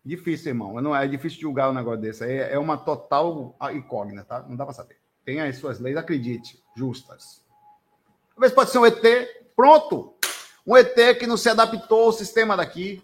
[0.04, 0.82] Difícil, irmão.
[0.82, 2.26] Não é, é difícil julgar um negócio desse.
[2.26, 4.40] É, é uma total incógnita, tá?
[4.42, 4.98] Não dá para saber.
[5.24, 7.44] Tem as suas leis, acredite, justas.
[8.32, 9.04] Às vezes pode ser um ET,
[9.56, 10.16] pronto.
[10.66, 13.04] Um ET que não se adaptou ao sistema daqui.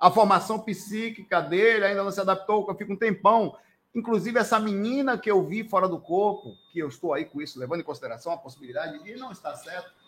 [0.00, 3.54] A formação psíquica dele ainda não se adaptou, fico um tempão.
[3.94, 7.60] Inclusive, essa menina que eu vi fora do corpo, que eu estou aí com isso,
[7.60, 10.01] levando em consideração a possibilidade de não estar certo,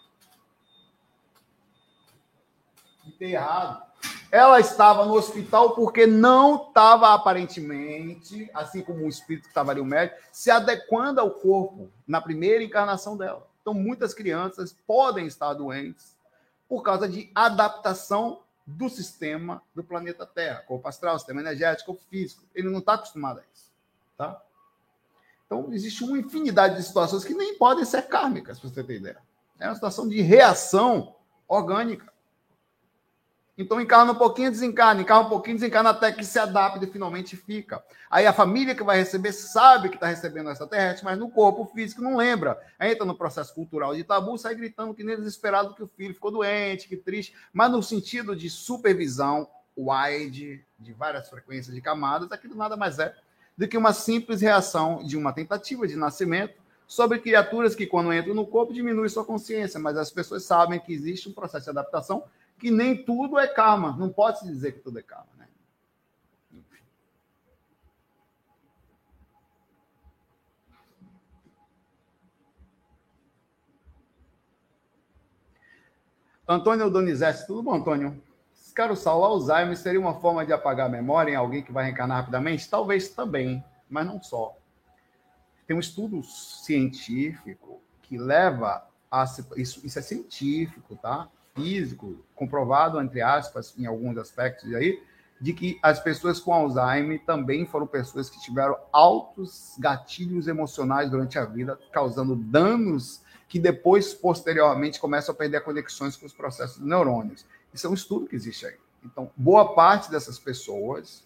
[3.12, 3.82] ter errado.
[4.30, 9.80] Ela estava no hospital porque não estava aparentemente, assim como o espírito que estava ali,
[9.80, 13.46] o médico, se adequando ao corpo na primeira encarnação dela.
[13.62, 16.16] Então, muitas crianças podem estar doentes
[16.68, 22.42] por causa de adaptação do sistema do planeta Terra, corpo astral, sistema energético, corpo físico.
[22.54, 23.70] Ele não está acostumado a isso.
[24.16, 24.42] Tá?
[25.46, 29.18] Então, existe uma infinidade de situações que nem podem ser kármicas, para você ter ideia.
[29.58, 31.14] É uma situação de reação
[31.46, 32.12] orgânica.
[33.56, 37.36] Então encarna um pouquinho, desencarna, encarna um pouquinho, desencarna até que se adapta e finalmente
[37.36, 37.82] fica.
[38.10, 42.02] Aí a família que vai receber sabe que está recebendo extraterrestre, mas no corpo físico
[42.02, 42.58] não lembra.
[42.78, 46.14] Aí entra no processo cultural de tabu, sai gritando que nem desesperado que o filho
[46.14, 52.30] ficou doente, que triste, mas no sentido de supervisão wide, de várias frequências de camadas,
[52.32, 53.14] aquilo nada mais é
[53.56, 56.54] do que uma simples reação de uma tentativa de nascimento
[56.86, 60.92] sobre criaturas que, quando entram no corpo, diminuem sua consciência, mas as pessoas sabem que
[60.92, 62.24] existe um processo de adaptação
[62.58, 63.96] que nem tudo é karma.
[63.96, 65.48] Não pode se dizer que tudo é karma, né?
[76.46, 78.22] Antônio Donizete, tudo bom, Antônio?
[78.74, 82.18] Caro Saulo, Alzheimer seria uma forma de apagar a memória em alguém que vai reencarnar
[82.18, 82.68] rapidamente?
[82.68, 84.56] Talvez também, mas não só.
[85.66, 89.24] Tem um estudo científico que leva a.
[89.56, 91.28] Isso, isso é científico, tá?
[91.54, 95.00] Físico, comprovado, entre aspas, em alguns aspectos aí,
[95.40, 101.38] de que as pessoas com Alzheimer também foram pessoas que tiveram altos gatilhos emocionais durante
[101.38, 106.88] a vida, causando danos que depois, posteriormente, começam a perder conexões com os processos dos
[106.88, 107.44] neurônios.
[107.72, 108.76] Isso é um estudo que existe aí.
[109.04, 111.22] Então, boa parte dessas pessoas,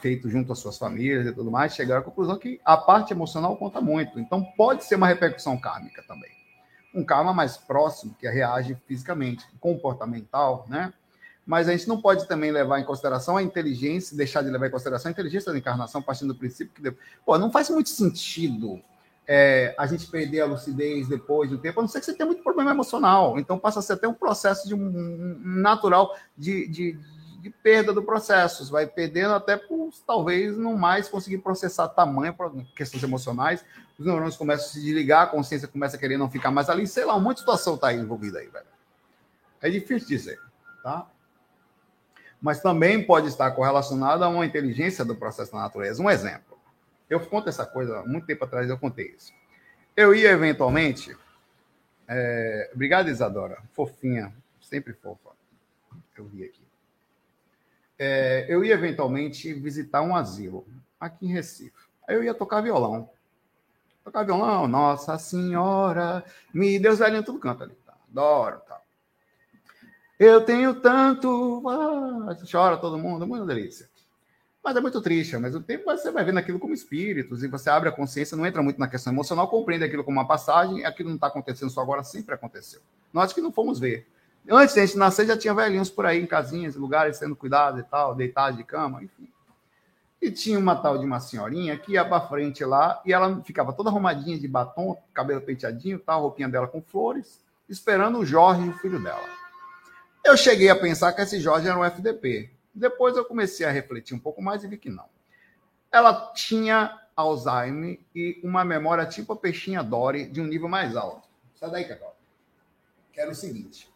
[0.00, 3.56] feito junto às suas famílias e tudo mais, chegaram à conclusão que a parte emocional
[3.56, 4.18] conta muito.
[4.20, 6.43] Então, pode ser uma repercussão kármica também
[6.94, 10.92] um karma mais próximo, que reage fisicamente, comportamental, né?
[11.46, 14.70] Mas a gente não pode também levar em consideração a inteligência, deixar de levar em
[14.70, 18.80] consideração a inteligência da encarnação, partindo do princípio que, pô, não faz muito sentido
[19.26, 22.26] é, a gente perder a lucidez depois do tempo, a não ser que você tenha
[22.26, 23.38] muito problema emocional.
[23.38, 26.98] Então passa a ser até um processo de um natural de, de,
[27.40, 28.64] de perda do processo.
[28.64, 32.34] Você vai perdendo até por talvez não mais conseguir processar tamanho
[32.76, 33.64] questões emocionais.
[33.98, 36.86] Os neurônios começam a se desligar, a consciência começa a querer não ficar mais ali.
[36.86, 38.66] Sei lá, um monte de situação está envolvida aí, velho.
[39.60, 40.40] É difícil dizer,
[40.82, 41.06] tá?
[42.40, 46.02] Mas também pode estar correlacionado a uma inteligência do processo da natureza.
[46.02, 46.58] Um exemplo.
[47.08, 49.32] Eu conto essa coisa, muito tempo atrás eu contei isso.
[49.96, 51.16] Eu ia eventualmente.
[52.08, 52.70] É...
[52.74, 53.62] Obrigado, Isadora.
[53.72, 55.30] Fofinha, sempre fofa.
[56.16, 56.64] Eu vi aqui
[57.98, 60.66] é, eu ia eventualmente visitar um asilo
[60.98, 61.72] aqui em Recife.
[62.06, 63.08] Aí eu ia tocar violão.
[64.04, 67.74] Tocar violão, Nossa Senhora, me Deus velhinho tudo canta ali.
[67.86, 67.94] Tá?
[68.10, 68.78] Adoro, tá?
[70.18, 71.62] Eu tenho tanto.
[71.68, 73.88] Ah, chora todo mundo, muita delícia.
[74.62, 77.68] Mas é muito triste, ao mesmo tempo você vai vendo aquilo como espíritos e você
[77.68, 81.10] abre a consciência, não entra muito na questão emocional, compreende aquilo como uma passagem, aquilo
[81.10, 82.80] não está acontecendo só agora, sempre aconteceu.
[83.12, 84.06] Nós que não fomos ver.
[84.48, 87.80] Antes de a gente nascer, já tinha velhinhos por aí, em casinhas, lugares, sendo cuidados
[87.80, 89.28] e tal, deitados de cama, enfim.
[90.24, 93.74] E tinha uma tal de uma senhorinha que ia para frente lá e ela ficava
[93.74, 98.72] toda arrumadinha de batom, cabelo penteadinho, tal, roupinha dela com flores, esperando o Jorge, o
[98.78, 99.28] filho dela.
[100.24, 102.50] Eu cheguei a pensar que esse Jorge era um FDP.
[102.74, 105.04] Depois eu comecei a refletir um pouco mais e vi que não.
[105.92, 111.28] Ela tinha Alzheimer e uma memória tipo a peixinha Dory de um nível mais alto.
[111.54, 112.16] Sai daí, Cacau.
[113.12, 113.92] Que era o seguinte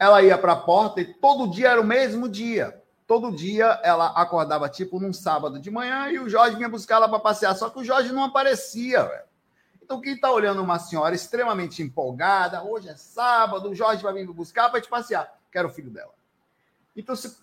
[0.00, 2.79] ela ia para a porta e todo dia era o mesmo dia.
[3.10, 7.08] Todo dia ela acordava tipo num sábado de manhã e o Jorge vinha buscar ela
[7.08, 9.24] para passear, só que o Jorge não aparecia, velho.
[9.82, 14.28] Então quem está olhando uma senhora extremamente empolgada, hoje é sábado, o Jorge vai vir
[14.28, 16.14] buscar para te passear, que era o filho dela.
[16.96, 17.36] Então se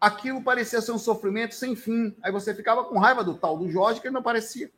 [0.00, 2.16] aquilo parecia ser um sofrimento sem fim.
[2.22, 4.70] Aí você ficava com raiva do tal do Jorge, que ele não aparecia.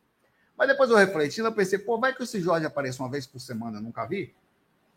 [0.57, 3.41] Mas depois eu refletindo, eu pensei, pô, vai que esse Jorge apareça uma vez por
[3.41, 4.35] semana, eu nunca vi?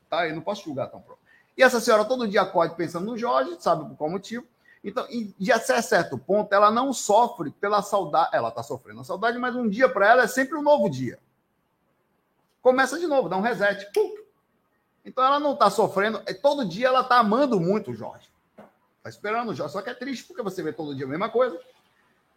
[0.10, 0.26] Tá?
[0.26, 1.20] Eu não posso julgar tão pronto.
[1.58, 4.48] E essa senhora todo dia acorde pensando no Jorge, sabe por qual motivo.
[4.84, 8.32] Então, e de até certo ponto, ela não sofre pela saudade.
[8.34, 11.20] Ela está sofrendo a saudade, mas um dia para ela é sempre um novo dia.
[12.62, 13.90] Começa de novo, dá um reset.
[13.94, 14.16] Pum.
[15.06, 16.22] Então ela não está sofrendo.
[16.26, 18.30] É, todo dia ela está amando muito o Jorge.
[18.98, 19.74] Está esperando o Jorge.
[19.74, 21.58] Só que é triste porque você vê todo dia a mesma coisa.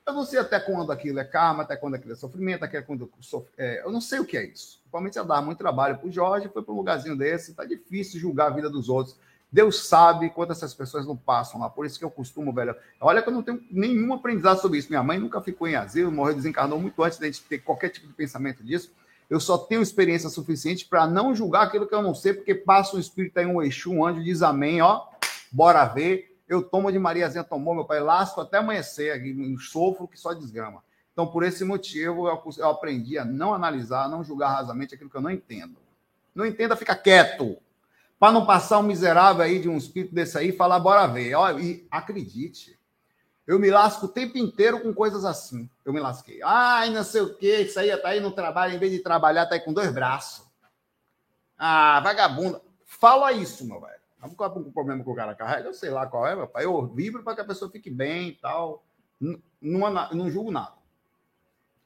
[0.07, 3.11] Eu não sei até quando aquilo é karma, até quando aquilo é sofrimento, até quando.
[3.59, 4.79] É, eu não sei o que é isso.
[4.79, 7.51] Principalmente ela dá muito trabalho para o Jorge, foi para um lugarzinho desse.
[7.51, 9.17] Está difícil julgar a vida dos outros.
[9.51, 11.71] Deus sabe quantas essas pessoas não passam lá.
[11.71, 12.75] Por isso que eu costumo, velho.
[13.01, 14.89] Olha que eu não tenho nenhum aprendizado sobre isso.
[14.89, 18.07] Minha mãe nunca ficou em asilo, morreu, desencarnou muito antes de gente ter qualquer tipo
[18.07, 18.93] de pensamento disso.
[19.29, 22.97] Eu só tenho experiência suficiente para não julgar aquilo que eu não sei, porque passa
[22.97, 25.07] um espírito aí, um Exu, um anjo, diz amém, ó.
[25.51, 26.37] Bora ver.
[26.49, 30.83] Eu tomo de Mariazinha tomou, meu pai, lasco até amanhecer, aqui, sofro que só desgrama.
[31.13, 35.17] Então, por esse motivo, eu, eu aprendi a não analisar, não julgar rasamente aquilo que
[35.17, 35.77] eu não entendo.
[36.35, 37.57] Não entenda, fica quieto
[38.19, 41.35] para não passar um miserável aí de um espírito desse aí e falar, bora ver.
[41.35, 42.79] Ó, e acredite,
[43.47, 45.71] eu me lasco o tempo inteiro com coisas assim.
[45.85, 46.41] Eu me lasquei.
[46.43, 49.47] Ai, não sei o quê, isso aí tá aí no trabalho, em vez de trabalhar,
[49.47, 50.47] tá aí com dois braços.
[51.57, 52.61] Ah, vagabunda.
[52.85, 53.97] Fala isso, meu velho.
[54.37, 55.69] Qual é o problema que o cara carrega?
[55.69, 56.65] Eu sei lá qual é, meu pai.
[56.65, 58.85] Eu vibro para que a pessoa fique bem e tal.
[59.21, 60.75] Não, não, não julgo nada.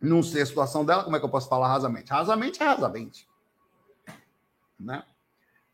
[0.01, 2.11] Não sei a situação dela, como é que eu posso falar rasamente?
[2.11, 3.29] Rasamente é rasamente.
[4.79, 5.05] Né?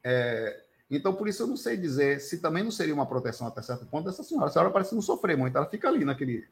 [0.09, 3.61] É, então, por isso eu não sei dizer se também não seria uma proteção até
[3.61, 4.47] certo ponto dessa senhora.
[4.47, 6.49] A senhora parece não sofrer muito, ela fica ali naquele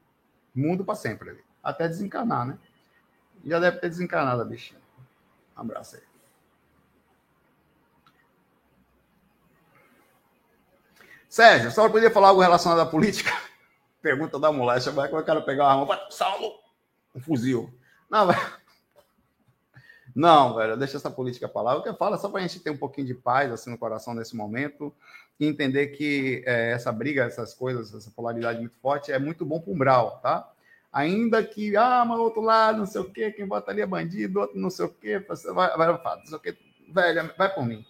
[0.52, 2.58] mundo para sempre, ali, até desencarnar, né?
[3.44, 4.80] Já deve ter desencarnado a bichinha.
[5.56, 6.02] Um abraço aí.
[11.28, 13.30] Sérgio, a senhora poderia falar algo relacionado à política?
[14.02, 16.58] Pergunta da mulher, vai que eu quero pegar uma arma, vai, Saulo,
[17.14, 17.72] um fuzil.
[18.10, 18.36] Não, vai.
[20.14, 21.76] Não, velho, deixa essa política para lá.
[21.76, 23.70] O que eu falo é só para a gente ter um pouquinho de paz assim
[23.70, 24.94] no coração nesse momento
[25.40, 29.60] e entender que é, essa briga, essas coisas, essa polaridade muito forte é muito bom
[29.60, 30.48] para o Umbral, tá?
[30.92, 34.56] Ainda que, ah, mas outro lado, não sei o quê, quem votaria é bandido, outro
[34.56, 36.56] não sei o quê, vai, vai, vai, não sei o quê.
[36.88, 37.84] Velho, vai por mim.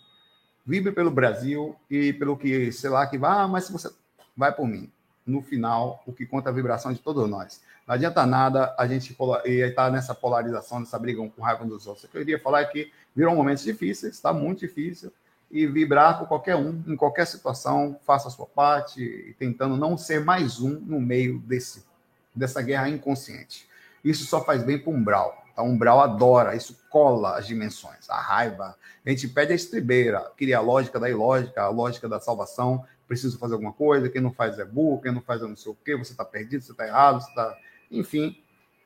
[0.65, 3.91] Vibre pelo Brasil e pelo que, sei lá, que vai, ah, mas se você.
[4.35, 4.91] Vai por mim.
[5.27, 7.63] No final, o que conta é a vibração de todos nós.
[7.87, 12.05] Não adianta nada a gente estar nessa polarização, nessa briga com raiva dos outros.
[12.05, 15.13] O que eu queria falar é que viram momentos difíceis, está muito difícil,
[15.51, 20.25] e vibrar com qualquer um, em qualquer situação, faça a sua parte, tentando não ser
[20.25, 21.85] mais um no meio desse,
[22.35, 23.69] dessa guerra inconsciente.
[24.03, 25.45] Isso só faz bem para o umbral.
[25.55, 25.63] Tá?
[25.63, 28.77] O umbral adora, isso cola as dimensões, a raiva.
[29.05, 32.85] A gente pede a estribeira, cria a lógica da ilógica, a lógica da salvação.
[33.07, 35.71] Preciso fazer alguma coisa, quem não faz é burro, quem não faz é não sei
[35.71, 37.57] o quê, você está perdido, você está errado, você está
[37.91, 38.37] enfim,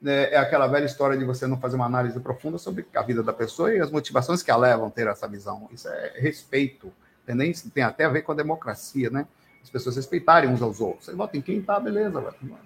[0.00, 3.22] né, é aquela velha história de você não fazer uma análise profunda sobre a vida
[3.22, 5.68] da pessoa e as motivações que a levam a ter essa visão.
[5.72, 6.92] Isso é respeito?
[7.44, 9.26] Isso tem até a ver com a democracia, né?
[9.62, 11.06] As pessoas respeitarem uns aos outros.
[11.06, 12.58] Você vota em quem tá, beleza, velho.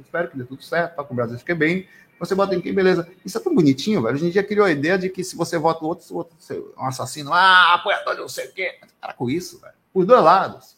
[0.00, 1.88] espero que dê tudo certo, para que o Brasil fique bem.
[2.18, 3.08] Você vota em quem, beleza.
[3.24, 4.14] Isso é tão bonitinho, velho.
[4.14, 6.36] Hoje em dia criou a ideia de que se você vota no outro, o outro
[6.76, 8.78] um assassino, ah, apoiador de não sei o quê.
[9.00, 9.74] Para com isso, velho.
[9.92, 10.76] Por dois lados.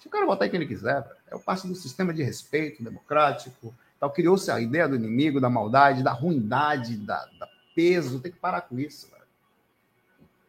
[0.00, 1.16] Se o cara votar em quem ele quiser, velho.
[1.30, 6.02] É parte do sistema de respeito democrático, então, criou-se a ideia do inimigo, da maldade,
[6.02, 8.18] da ruindade, da, da peso.
[8.18, 9.08] Tem que parar com isso.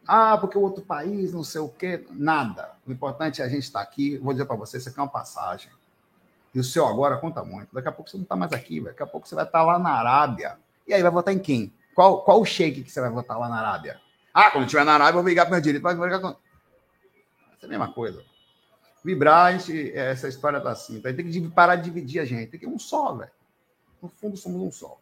[0.04, 2.04] Ah, porque o outro país, não sei o quê.
[2.10, 2.72] Nada.
[2.84, 4.18] O importante é a gente estar tá aqui.
[4.18, 5.70] Vou dizer para você, isso aqui é uma passagem.
[6.52, 7.72] E o seu agora conta muito.
[7.72, 8.86] Daqui a pouco você não está mais aqui, velho.
[8.86, 10.58] Daqui a pouco você vai estar tá lá na Arábia.
[10.84, 11.72] E aí, vai votar em quem?
[11.94, 14.00] Qual, qual o shake que você vai votar lá na Arábia?
[14.34, 15.80] Ah, quando estiver na Arábia, eu vou ligar para meu direito.
[15.84, 16.30] Vai ligar com...
[16.30, 16.38] Essa
[17.62, 18.20] é a mesma coisa.
[19.04, 20.96] Vibrar, gente, essa história tá assim.
[20.96, 22.50] Então, tem que parar de dividir a gente.
[22.50, 23.30] Tem que ir um só, velho.
[24.04, 24.98] No fundo, somos um só.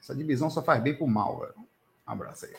[0.00, 1.54] Essa divisão só faz bem pro mal, velho.
[1.58, 1.66] Um
[2.10, 2.56] abraço aí.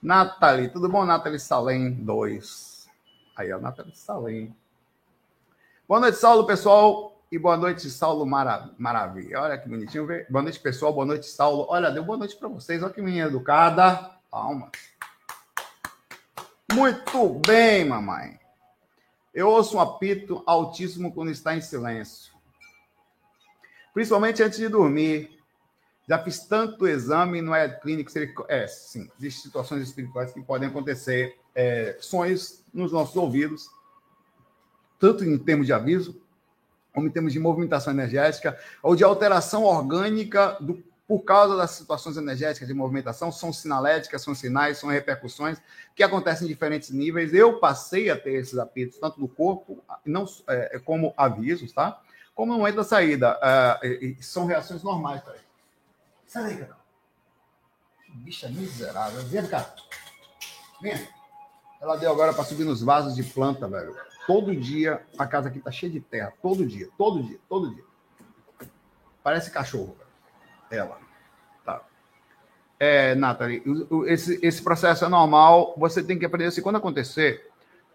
[0.00, 2.88] Nathalie, tudo bom, Nathalie Salem 2.
[3.36, 4.56] Aí, ó, Nathalie Salem.
[5.86, 7.09] Boa noite, Saulo, pessoal.
[7.32, 9.40] E boa noite, Saulo Marav Maravilha.
[9.40, 10.04] Olha que bonitinho.
[10.28, 10.92] Boa noite, pessoal.
[10.92, 11.64] Boa noite, Saulo.
[11.68, 12.82] Olha, deu boa noite para vocês.
[12.82, 14.10] Olha que menina educada.
[14.28, 14.70] Palmas.
[16.72, 18.36] Muito bem, mamãe.
[19.32, 22.32] Eu ouço um apito altíssimo quando está em silêncio.
[23.94, 25.38] Principalmente antes de dormir.
[26.08, 28.10] Já fiz tanto exame, não é clínico.
[28.48, 29.08] É, sim.
[29.20, 31.38] Existem situações espirituais que podem acontecer.
[31.54, 33.68] É, sonhos nos nossos ouvidos
[35.00, 36.20] tanto em termos de aviso,
[36.92, 42.16] como em termos de movimentação energética, ou de alteração orgânica do, por causa das situações
[42.16, 45.60] energéticas de movimentação, são sinaléticas, são sinais, são repercussões
[45.94, 47.34] que acontecem em diferentes níveis.
[47.34, 52.00] Eu passei a ter esses apitos, tanto no corpo, não, é, como avisos, tá?
[52.32, 53.36] Como no momento da saída.
[53.42, 55.40] É, são reações normais, peraí.
[56.26, 56.76] Sai daí, cara.
[58.14, 59.20] Bicha miserável.
[59.24, 59.74] Vem cá.
[60.80, 61.08] Vem.
[61.80, 63.96] Ela deu agora para subir nos vasos de planta, velho.
[64.26, 66.32] Todo dia a casa aqui tá cheia de terra.
[66.42, 67.84] Todo dia, todo dia, todo dia.
[69.22, 70.82] Parece cachorro, velho.
[70.82, 70.98] Ela.
[71.64, 71.82] Tá.
[72.78, 73.62] É, Nathalie,
[74.06, 75.74] esse, esse processo é normal.
[75.78, 77.50] Você tem que aprender assim, quando acontecer,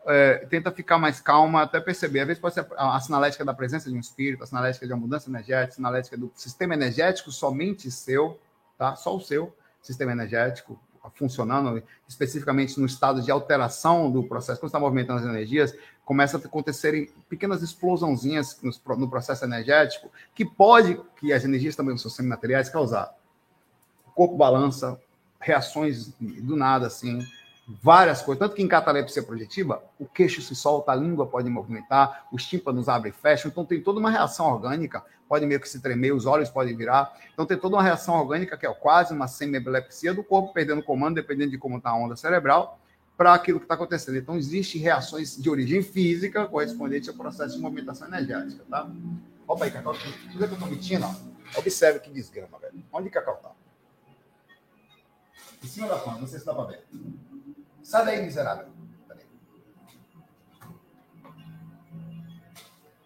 [0.07, 2.21] é, tenta ficar mais calma até perceber.
[2.21, 4.93] Às vezes pode ser a, a sinalética da presença de um espírito, a sinalética de
[4.93, 8.39] uma mudança energética, a sinalética do sistema energético somente seu,
[8.79, 8.95] tá?
[8.95, 10.79] Só o seu sistema energético
[11.13, 16.39] funcionando, especificamente no estado de alteração do processo, quando está movimentando as energias, começa a
[16.39, 23.15] acontecerem pequenas explosãozinhas no, processo energético, que pode, que as energias também são semimateriais, causar.
[24.07, 24.99] O corpo balança,
[25.39, 27.19] reações do nada, assim,
[27.67, 28.39] várias coisas.
[28.39, 32.87] Tanto que em catalepsia projetiva, o queixo se solta, a língua pode movimentar, os tímpanos
[32.87, 33.49] abrem e fecham.
[33.49, 37.17] Então tem toda uma reação orgânica, pode meio que se tremer, os olhos podem virar.
[37.33, 41.15] Então tem toda uma reação orgânica que é quase uma semi-epilepsia do corpo perdendo comando,
[41.15, 42.79] dependendo de como está a onda cerebral,
[43.17, 44.17] para aquilo que está acontecendo.
[44.17, 48.89] Então existem reações de origem física correspondente ao processo de movimentação energética, tá?
[49.47, 49.93] Opa aí, Cacau.
[49.93, 51.59] Você que eu estou mentindo, ó.
[51.59, 52.83] Observe que desgrama, velho.
[52.91, 53.51] Onde Cacau está?
[55.63, 56.83] Em cima da ponta, não sei se dá para ver.
[57.85, 58.67] Sai daí, miserável.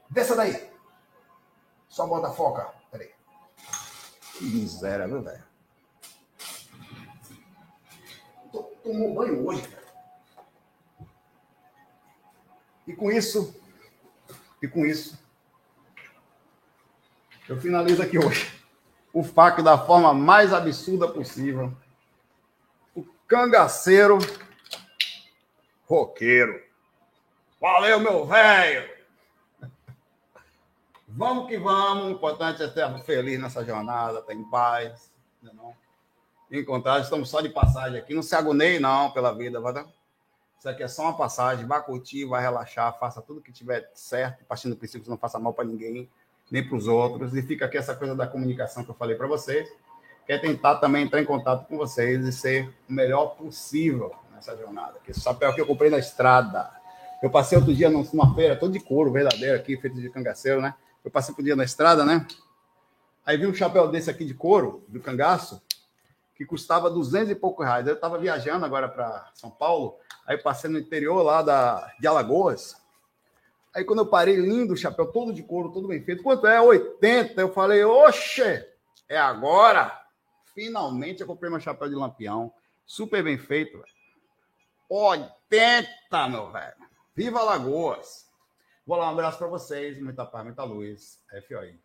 [0.10, 0.72] Desça daí.
[1.90, 2.74] Só bota foca.
[2.90, 3.12] Peraí.
[4.38, 5.44] Que miséria, velho?
[8.82, 9.86] Tomou banho hoje, cara.
[12.88, 13.54] E com isso,
[14.62, 15.20] e com isso,
[17.50, 18.64] eu finalizo aqui hoje
[19.14, 21.78] o FAC da forma mais absurda possível.
[22.96, 24.18] O cangaceiro
[25.90, 26.62] roqueiro.
[27.60, 28.88] Valeu, meu velho!
[31.08, 32.06] Vamos que vamos.
[32.06, 35.12] O importante é estar feliz nessa jornada, estar em paz.
[35.42, 35.76] Né, não?
[37.02, 38.14] Estamos só de passagem aqui.
[38.14, 39.60] Não se agoneie, não, pela vida.
[39.60, 39.84] Vai
[40.58, 41.66] Isso aqui é só uma passagem.
[41.66, 45.40] Vá curtir, vai relaxar, faça tudo que tiver certo, partindo do princípio que não faça
[45.40, 46.08] mal para ninguém,
[46.52, 47.36] nem para os outros.
[47.36, 49.68] E fica aqui essa coisa da comunicação que eu falei para vocês.
[50.28, 54.96] Quer tentar também entrar em contato com vocês e ser o melhor possível nessa jornada.
[55.08, 56.72] Esse chapéu que eu comprei na estrada.
[57.22, 60.74] Eu passei outro dia numa feira, todo de couro verdadeiro aqui, feito de cangaceiro, né?
[61.04, 62.26] Eu passei por dia na estrada, né?
[63.26, 65.62] Aí vi um chapéu desse aqui de couro, do cangaço,
[66.36, 67.86] que custava duzentos e pouco reais.
[67.86, 72.78] Eu estava viajando agora para São Paulo, aí passei no interior lá da, de Alagoas.
[73.76, 76.24] Aí quando eu parei, lindo o chapéu, todo de couro, todo bem feito.
[76.24, 76.60] Quanto é?
[76.62, 77.40] 80.
[77.40, 78.42] Eu falei, oxe,
[79.10, 80.02] é agora.
[80.56, 82.52] Finalmente eu comprei meu chapéu de lampião.
[82.86, 83.99] Super bem feito, velho.
[84.90, 86.76] 80, meu velho.
[87.16, 88.28] Viva Lagoas!
[88.86, 90.02] Vou lá, um abraço para vocês.
[90.02, 91.24] Muita paz, muita luz.
[91.48, 91.80] FOI.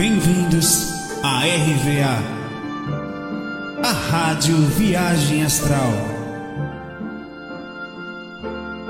[0.00, 2.16] Bem-vindos à RVA,
[3.86, 5.92] a Rádio Viagem Astral.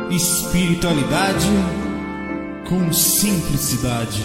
[0.09, 1.49] Espiritualidade
[2.69, 4.23] com simplicidade.